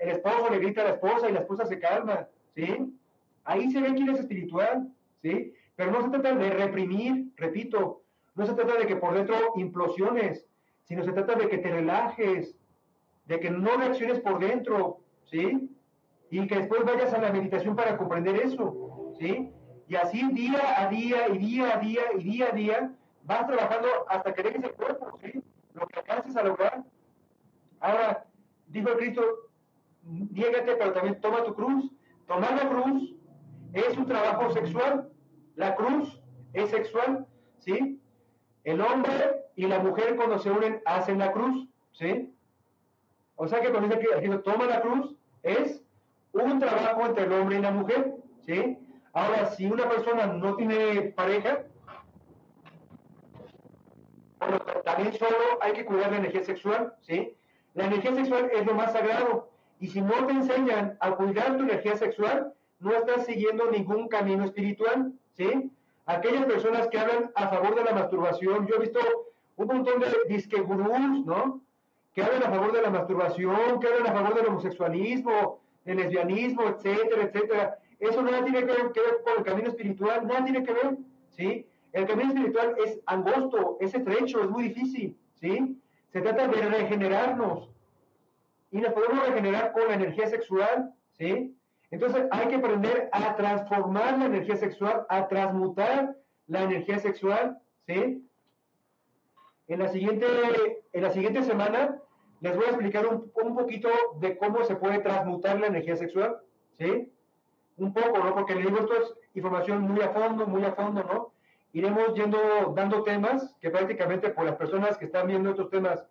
[0.00, 2.92] el esposo le grita a la esposa y la esposa se calma, ¿sí?
[3.44, 4.88] Ahí se ve quién es espiritual,
[5.22, 5.54] ¿sí?
[5.76, 8.02] Pero no se trata de reprimir, repito,
[8.34, 10.44] no se trata de que por dentro implosiones,
[10.82, 12.56] sino se trata de que te relajes,
[13.26, 14.98] de que no reacciones por dentro,
[15.30, 15.70] ¿sí?
[16.30, 19.52] Y que después vayas a la meditación para comprender eso, ¿sí?
[19.86, 22.94] Y así día a día y día a día y día a día
[23.24, 25.42] vas trabajando hasta que dejes el cuerpo, ¿sí?
[25.74, 26.84] Lo que alcances a lograr.
[27.80, 28.26] Ahora,
[28.68, 29.22] dijo Cristo,
[30.04, 31.90] niégate, pero también toma tu cruz.
[32.26, 33.14] Tomar la cruz
[33.72, 35.10] es un trabajo sexual.
[35.56, 36.20] La cruz
[36.52, 37.26] es sexual,
[37.58, 38.00] ¿sí?
[38.64, 42.34] El hombre y la mujer cuando se unen hacen la cruz, ¿sí?
[43.36, 45.82] O sea que cuando dice que toma la cruz es
[46.32, 48.14] un trabajo entre el hombre y la mujer,
[48.46, 48.78] ¿sí?
[49.12, 51.64] Ahora, si una persona no tiene pareja,
[54.84, 57.34] también solo hay que cuidar la energía sexual, ¿sí?
[57.74, 59.50] La energía sexual es lo más sagrado.
[59.80, 64.44] Y si no te enseñan a cuidar tu energía sexual, no estás siguiendo ningún camino
[64.44, 65.70] espiritual, ¿sí?
[66.06, 69.00] Aquellas personas que hablan a favor de la masturbación, yo he visto
[69.56, 71.62] un montón de disque gurús, ¿no?
[72.14, 76.68] Que hablan a favor de la masturbación, que hablan a favor del homosexualismo, del lesbianismo,
[76.68, 77.78] etcétera, etcétera.
[77.98, 80.96] Eso nada tiene que ver, que ver con el camino espiritual, nada tiene que ver,
[81.30, 81.66] ¿sí?
[81.94, 85.80] El camino espiritual es angosto, es estrecho, es muy difícil, ¿sí?
[86.12, 87.70] Se trata de regenerarnos.
[88.72, 91.56] Y nos podemos regenerar con la energía sexual, ¿sí?
[91.92, 96.16] Entonces hay que aprender a transformar la energía sexual, a transmutar
[96.48, 98.28] la energía sexual, ¿sí?
[99.68, 100.26] En la siguiente,
[100.92, 102.00] en la siguiente semana
[102.40, 103.88] les voy a explicar un, un poquito
[104.20, 106.38] de cómo se puede transmutar la energía sexual,
[106.76, 107.08] ¿sí?
[107.76, 108.34] Un poco, ¿no?
[108.34, 111.33] Porque le digo, esto es información muy a fondo, muy a fondo, ¿no?
[111.74, 112.38] Iremos yendo,
[112.76, 116.06] dando temas que prácticamente por las personas que están viendo estos temas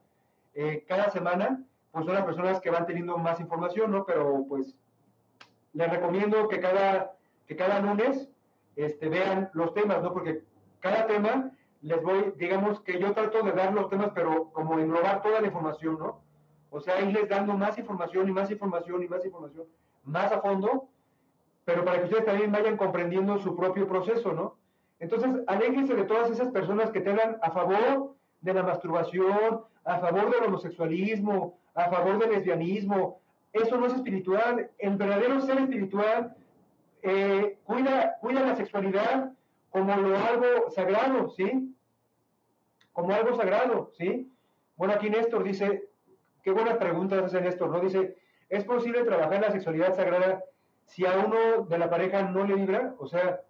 [0.53, 4.05] eh, cada semana, pues son las personas que van teniendo más información, ¿no?
[4.05, 4.75] Pero pues
[5.71, 7.15] les recomiendo que cada,
[7.47, 8.27] que cada lunes
[8.75, 10.11] este, vean los temas, ¿no?
[10.11, 10.43] Porque
[10.81, 11.51] cada tema
[11.81, 15.47] les voy, digamos que yo trato de dar los temas, pero como englobar toda la
[15.47, 16.19] información, ¿no?
[16.71, 19.65] O sea, irles dando más información y más información y más información,
[20.03, 20.89] más a fondo,
[21.63, 24.57] pero para que ustedes también vayan comprendiendo su propio proceso, ¿no?
[25.03, 29.99] Entonces, aléjense de todas esas personas que te hablan a favor de la masturbación, a
[29.99, 33.19] favor del homosexualismo, a favor del lesbianismo.
[33.51, 34.69] Eso no es espiritual.
[34.77, 36.33] El verdadero ser espiritual
[37.01, 39.33] eh, cuida, cuida la sexualidad
[39.71, 41.75] como lo algo sagrado, ¿sí?
[42.93, 44.31] Como algo sagrado, ¿sí?
[44.77, 45.83] Bueno, aquí Néstor dice,
[46.43, 47.81] qué buenas preguntas hace Néstor, ¿no?
[47.81, 48.15] Dice,
[48.47, 50.45] ¿es posible trabajar la sexualidad sagrada
[50.85, 52.95] si a uno de la pareja no le vibra?
[52.99, 53.41] O sea,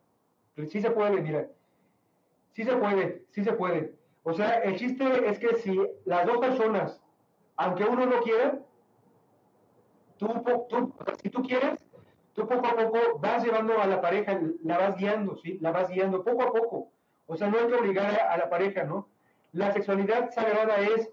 [0.68, 1.48] sí se puede, mira,
[2.54, 3.94] sí se puede, sí se puede.
[4.24, 7.02] O sea, el chiste es que si las dos personas,
[7.58, 8.60] aunque uno no quiera,
[10.18, 10.28] tú,
[10.70, 11.84] tú, si tú quieres,
[12.34, 15.58] tú poco a poco vas llevando a la pareja, la vas guiando, ¿sí?
[15.60, 16.90] La vas guiando poco a poco.
[17.28, 19.08] O sea, no hay que obligar a la pareja, ¿no?
[19.52, 21.10] La sexualidad sagrada es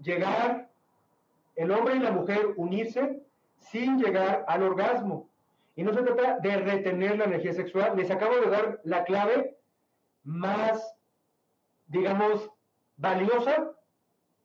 [0.00, 0.70] llegar,
[1.56, 3.20] el hombre y la mujer unirse
[3.58, 5.28] sin llegar al orgasmo.
[5.76, 7.96] Y no se trata de retener la energía sexual.
[7.96, 9.56] Les acabo de dar la clave
[10.22, 10.96] más,
[11.86, 12.50] digamos,
[12.96, 13.72] valiosa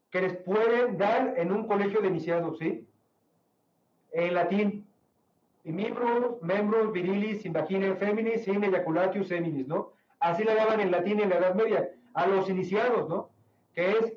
[0.10, 2.88] que les pueden dar en un colegio de iniciados, ¿sí?
[4.12, 4.88] En latín.
[5.64, 9.94] Y miembros, membros, virilis, sin feminis, sin ejaculatio seminis, ¿no?
[10.20, 13.30] Así le daban en latín en la Edad Media a los iniciados, ¿no?
[13.76, 14.14] Que es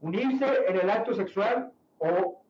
[0.00, 2.42] unirse en el acto sexual o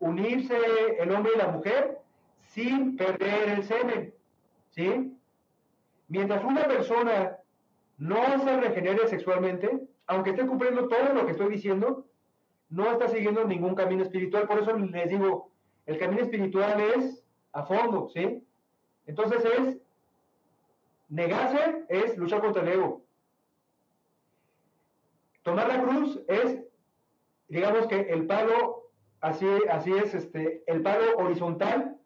[0.00, 0.56] unirse
[0.98, 2.01] el hombre y la mujer
[2.46, 4.14] sin perder el semen,
[4.70, 5.16] ¿sí?
[6.08, 7.38] Mientras una persona
[7.98, 12.06] no se regenere sexualmente, aunque esté cumpliendo todo lo que estoy diciendo,
[12.68, 14.46] no está siguiendo ningún camino espiritual.
[14.46, 15.50] Por eso les digo,
[15.86, 18.42] el camino espiritual es a fondo, ¿sí?
[19.06, 19.78] Entonces es,
[21.08, 23.02] negarse es luchar contra el ego.
[25.42, 26.62] Tomar la cruz es,
[27.48, 28.90] digamos que el palo,
[29.20, 31.96] así, así es, este, el palo horizontal,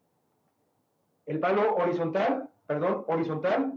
[1.26, 3.72] el palo horizontal, perdón, horizontal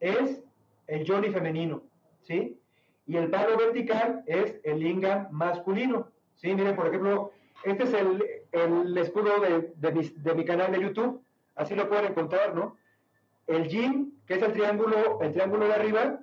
[0.00, 0.42] es
[0.86, 1.82] el Johnny femenino,
[2.22, 2.60] ¿sí?
[3.06, 6.54] Y el palo vertical es el Linga masculino, ¿sí?
[6.54, 7.32] Miren, por ejemplo,
[7.64, 11.22] este es el, el escudo de, de, mi, de, mi, canal de YouTube,
[11.54, 12.76] así lo pueden encontrar, ¿no?
[13.46, 16.20] El yin, que es el triángulo, el triángulo de arriba,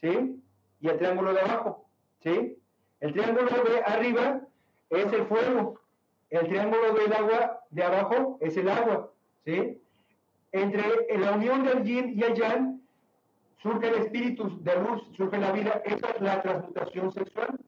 [0.00, 0.42] ¿sí?
[0.80, 1.88] Y el triángulo de abajo,
[2.22, 2.56] ¿sí?
[3.00, 4.40] El triángulo de arriba
[4.90, 5.80] es el fuego,
[6.30, 9.12] el triángulo del agua de abajo es el agua,
[9.44, 9.80] ¿sí?
[10.52, 10.82] Entre
[11.18, 12.80] la unión del yin y el yang,
[13.62, 17.58] surge el espíritu de luz, surge la vida, esa es la transmutación sexual.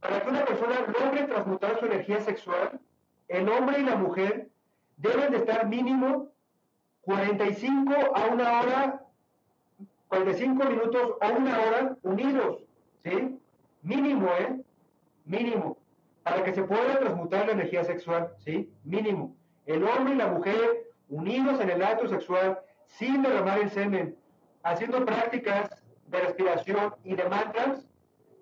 [0.00, 2.80] Para que una persona logre transmutar su energía sexual,
[3.28, 4.48] el hombre y la mujer
[4.96, 6.28] deben de estar mínimo
[7.02, 9.04] 45 a una hora,
[10.08, 12.62] 45 minutos a una hora unidos,
[13.04, 13.38] ¿sí?
[13.82, 14.60] Mínimo, ¿eh?
[15.24, 15.78] Mínimo.
[16.22, 18.70] Para que se pueda transmutar la energía sexual, ¿sí?
[18.84, 19.34] Mínimo.
[19.66, 24.16] El hombre y la mujer unidos en el acto sexual, sin derramar el semen,
[24.62, 27.86] haciendo prácticas de respiración y de mantras,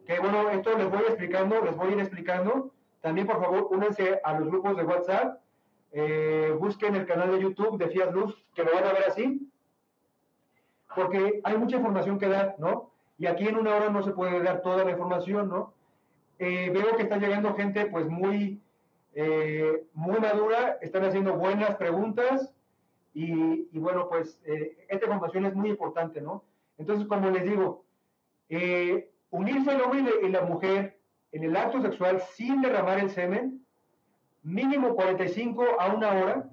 [0.07, 2.73] que bueno, esto les voy explicando, les voy a ir explicando.
[3.01, 5.41] También, por favor, únanse a los grupos de WhatsApp,
[5.93, 9.51] eh, busquen el canal de YouTube de Fiat Luz, que lo van a ver así,
[10.95, 12.93] porque hay mucha información que dar, ¿no?
[13.19, 15.75] Y aquí en una hora no se puede dar toda la información, ¿no?
[16.39, 18.63] Eh, veo que está llegando gente, pues, muy,
[19.15, 22.53] eh, muy madura, están haciendo buenas preguntas,
[23.13, 26.45] y, bueno, pues, esta información es muy importante, ¿no?
[26.79, 27.85] Entonces, como les digo,
[29.31, 30.99] unirse el hombre y la mujer
[31.33, 33.65] en el acto sexual sin derramar el semen,
[34.43, 36.51] mínimo 45 a una hora,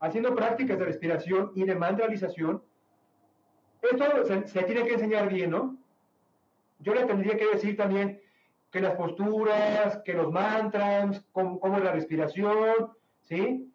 [0.00, 2.62] haciendo prácticas de respiración y de mantralización.
[3.82, 5.76] Esto se, tiene que enseñar bien, ¿no?
[6.80, 8.20] Yo le tendría que decir también
[8.70, 12.90] que las posturas, que los mantras, cómo, es la respiración,
[13.22, 13.72] ¿sí?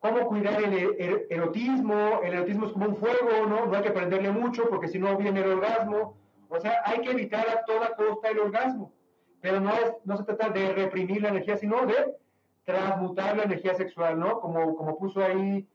[0.00, 2.20] Cómo cuidar el, erotismo.
[2.22, 3.66] El erotismo es como un fuego, ¿no?
[3.66, 6.16] No hay que prenderle mucho porque si no viene el orgasmo.
[6.48, 8.92] O sea, hay que evitar a toda costa el orgasmo.
[9.40, 12.16] Pero no, es, no se trata de reprimir la energía, sino de
[12.64, 14.40] transmutar la energía sexual, ¿no?
[14.40, 15.66] Como, como puso ahí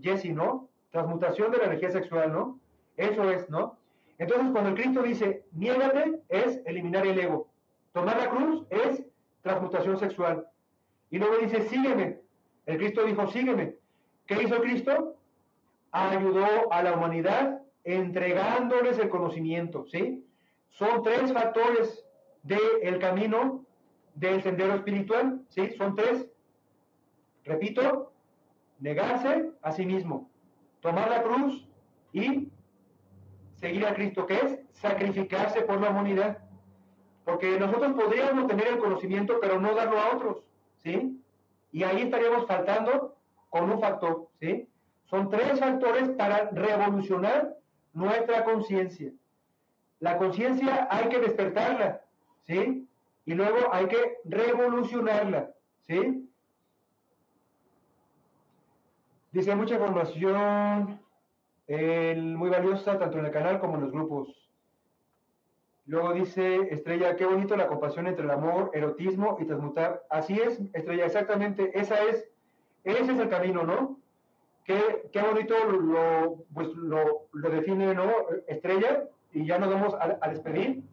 [0.00, 0.68] Jesse, ¿no?
[0.90, 2.60] Transmutación de la energía sexual, ¿no?
[2.96, 3.78] Eso es, ¿no?
[4.18, 7.48] Entonces, cuando el Cristo dice, niégate, es eliminar el ego.
[7.92, 9.04] Tomar la cruz es
[9.42, 10.46] transmutación sexual.
[11.10, 12.21] Y luego dice, sígueme.
[12.66, 13.74] El Cristo dijo, sígueme.
[14.26, 15.16] ¿Qué hizo Cristo?
[15.90, 20.24] Ayudó a la humanidad entregándoles el conocimiento, ¿sí?
[20.70, 22.04] Son tres factores
[22.42, 23.64] del camino
[24.14, 25.70] del sendero espiritual, ¿sí?
[25.72, 26.28] Son tres.
[27.44, 28.12] Repito,
[28.78, 30.30] negarse a sí mismo,
[30.80, 31.66] tomar la cruz
[32.12, 32.48] y
[33.56, 36.38] seguir a Cristo, que es sacrificarse por la humanidad.
[37.24, 40.42] Porque nosotros podríamos tener el conocimiento, pero no darlo a otros,
[40.82, 41.21] ¿sí?
[41.72, 43.16] Y ahí estaríamos faltando
[43.48, 44.68] con un factor, ¿sí?
[45.06, 47.56] Son tres factores para revolucionar
[47.92, 49.10] nuestra conciencia.
[50.00, 52.02] La conciencia hay que despertarla,
[52.46, 52.86] ¿sí?
[53.24, 55.50] Y luego hay que revolucionarla,
[55.86, 56.28] ¿sí?
[59.30, 61.00] Dice mucha información
[61.68, 64.50] muy valiosa tanto en el canal como en los grupos.
[65.86, 70.04] Luego dice Estrella, qué bonito la compasión entre el amor, erotismo y transmutar.
[70.10, 72.28] Así es, Estrella, exactamente, esa es,
[72.84, 73.98] ese es el camino, ¿no?
[74.64, 78.12] Qué, qué bonito lo, pues, lo, define, ¿no?
[78.46, 80.84] Estrella, y ya nos vamos a, a, despedir.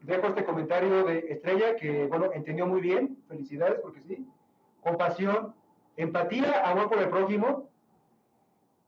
[0.00, 4.26] Dejo este comentario de Estrella que, bueno, entendió muy bien, felicidades, porque sí.
[4.80, 5.54] Compasión,
[5.98, 7.68] empatía, amor por el prójimo,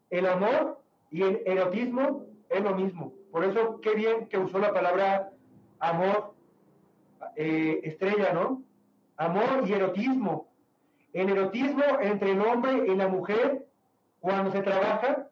[0.09, 0.80] el amor
[1.11, 3.12] y el erotismo es lo mismo.
[3.30, 5.30] Por eso, qué bien que usó la palabra
[5.82, 6.34] amor
[7.36, 8.62] eh, estrella, ¿no?
[9.16, 10.48] Amor y erotismo.
[11.12, 13.66] El erotismo entre el hombre y la mujer,
[14.20, 15.28] cuando se trabaja,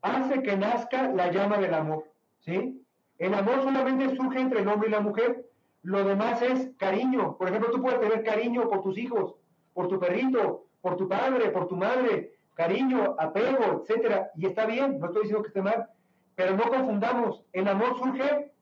[0.00, 2.04] hace que nazca la llama del amor,
[2.40, 2.82] ¿sí?
[3.18, 5.44] El amor solamente surge entre el hombre y la mujer.
[5.82, 7.36] Lo demás es cariño.
[7.36, 9.34] Por ejemplo, tú puedes tener cariño por tus hijos,
[9.74, 14.98] por tu perrito, por tu padre, por tu madre, cariño, apego, etcétera, y está bien,
[14.98, 15.88] no estoy diciendo que esté mal,
[16.34, 18.52] pero no confundamos, el amor surge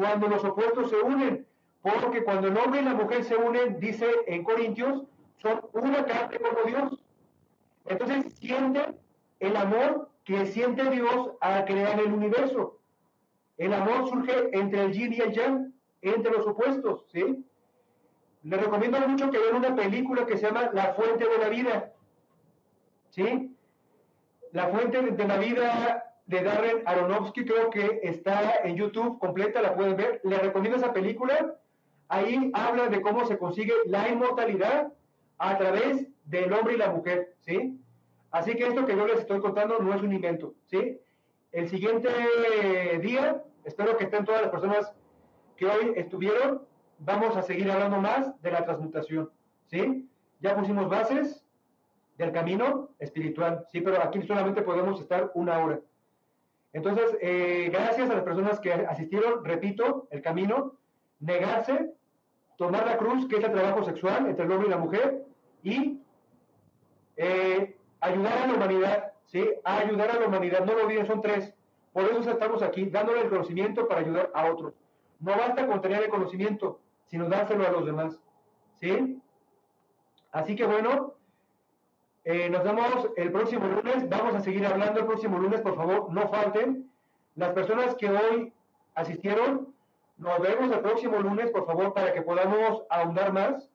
[0.00, 1.46] cuando los opuestos se unen,
[1.82, 5.04] porque cuando el hombre y la mujer se unen, dice en Corintios,
[5.36, 7.04] son una carne como Dios.
[7.84, 8.98] Entonces sienten
[9.40, 12.78] el amor que siente Dios al crear el universo.
[13.58, 17.44] El amor surge entre el yin y el yang, entre los opuestos, ¿sí?
[18.42, 21.92] Les recomiendo mucho que vean una película que se llama La Fuente de la Vida.
[23.10, 23.54] ¿sí?
[24.52, 29.74] La fuente de la vida de Darren Aronofsky creo que está en YouTube completa, la
[29.74, 30.20] pueden ver.
[30.22, 31.56] Les recomiendo esa película.
[32.08, 34.92] Ahí habla de cómo se consigue la inmortalidad
[35.38, 37.80] a través del hombre y la mujer, ¿sí?
[38.30, 41.00] Así que esto que yo les estoy contando no es un invento, ¿sí?
[41.50, 42.08] El siguiente
[43.02, 44.92] día, espero que estén todas las personas
[45.56, 46.62] que hoy estuvieron,
[47.00, 49.30] vamos a seguir hablando más de la transmutación,
[49.66, 50.08] ¿sí?
[50.38, 51.44] Ya pusimos bases,
[52.16, 55.80] del camino espiritual, sí, pero aquí solamente podemos estar una hora.
[56.72, 60.74] Entonces, eh, gracias a las personas que asistieron, repito, el camino,
[61.18, 61.92] negarse,
[62.56, 65.24] tomar la cruz, que es el trabajo sexual entre el hombre y la mujer,
[65.62, 66.00] y
[67.16, 69.48] eh, ayudar a la humanidad, ¿sí?
[69.64, 71.52] A ayudar a la humanidad, no lo olviden, son tres.
[71.92, 74.74] Por eso estamos aquí, dándole el conocimiento para ayudar a otros.
[75.18, 78.20] No basta con tener el conocimiento, sino dárselo a los demás,
[78.74, 79.20] ¿sí?
[80.30, 81.14] Así que bueno,
[82.30, 84.08] eh, nos vemos el próximo lunes.
[84.08, 86.88] Vamos a seguir hablando el próximo lunes, por favor, no falten.
[87.34, 88.52] Las personas que hoy
[88.94, 89.74] asistieron,
[90.16, 93.68] nos vemos el próximo lunes, por favor, para que podamos ahondar más.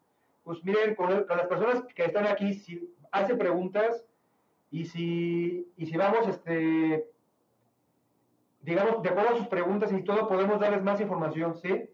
[0.45, 4.05] Pues miren, con, las personas que están aquí, si hacen preguntas
[4.71, 7.09] y si, y si vamos, este,
[8.61, 11.89] digamos, de acuerdo a sus preguntas y todo, podemos darles más información, ¿sí?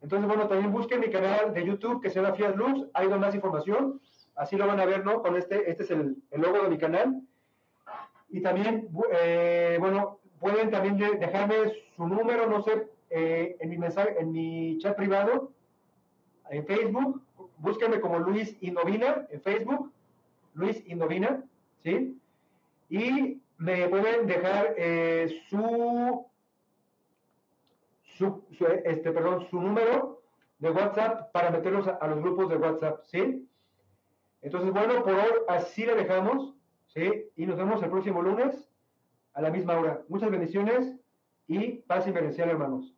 [0.00, 3.36] Entonces, bueno, también busquen mi canal de YouTube que se llama Fiat Luz, hay más
[3.36, 4.00] información,
[4.34, 5.22] así lo van a ver, ¿no?
[5.22, 7.22] Con este, este es el, el logo de mi canal.
[8.28, 11.54] Y también, eh, bueno, pueden también dejarme
[11.94, 15.52] su número, no sé, eh, en mi mensaje, en mi chat privado,
[16.48, 17.22] en Facebook,
[17.58, 19.92] búsquenme como Luis Indovina en Facebook,
[20.54, 21.44] Luis Indovina,
[21.82, 22.18] ¿sí?
[22.88, 26.26] Y me pueden dejar eh, su,
[28.16, 28.44] su,
[28.84, 30.22] este, perdón, su número
[30.58, 33.48] de WhatsApp para meterlos a, a, los grupos de WhatsApp, ¿sí?
[34.42, 36.54] Entonces, bueno, por hoy así le dejamos,
[36.88, 37.30] ¿sí?
[37.36, 38.68] Y nos vemos el próximo lunes
[39.34, 40.02] a la misma hora.
[40.08, 40.96] Muchas bendiciones
[41.46, 42.94] y paz bendición, hermanos.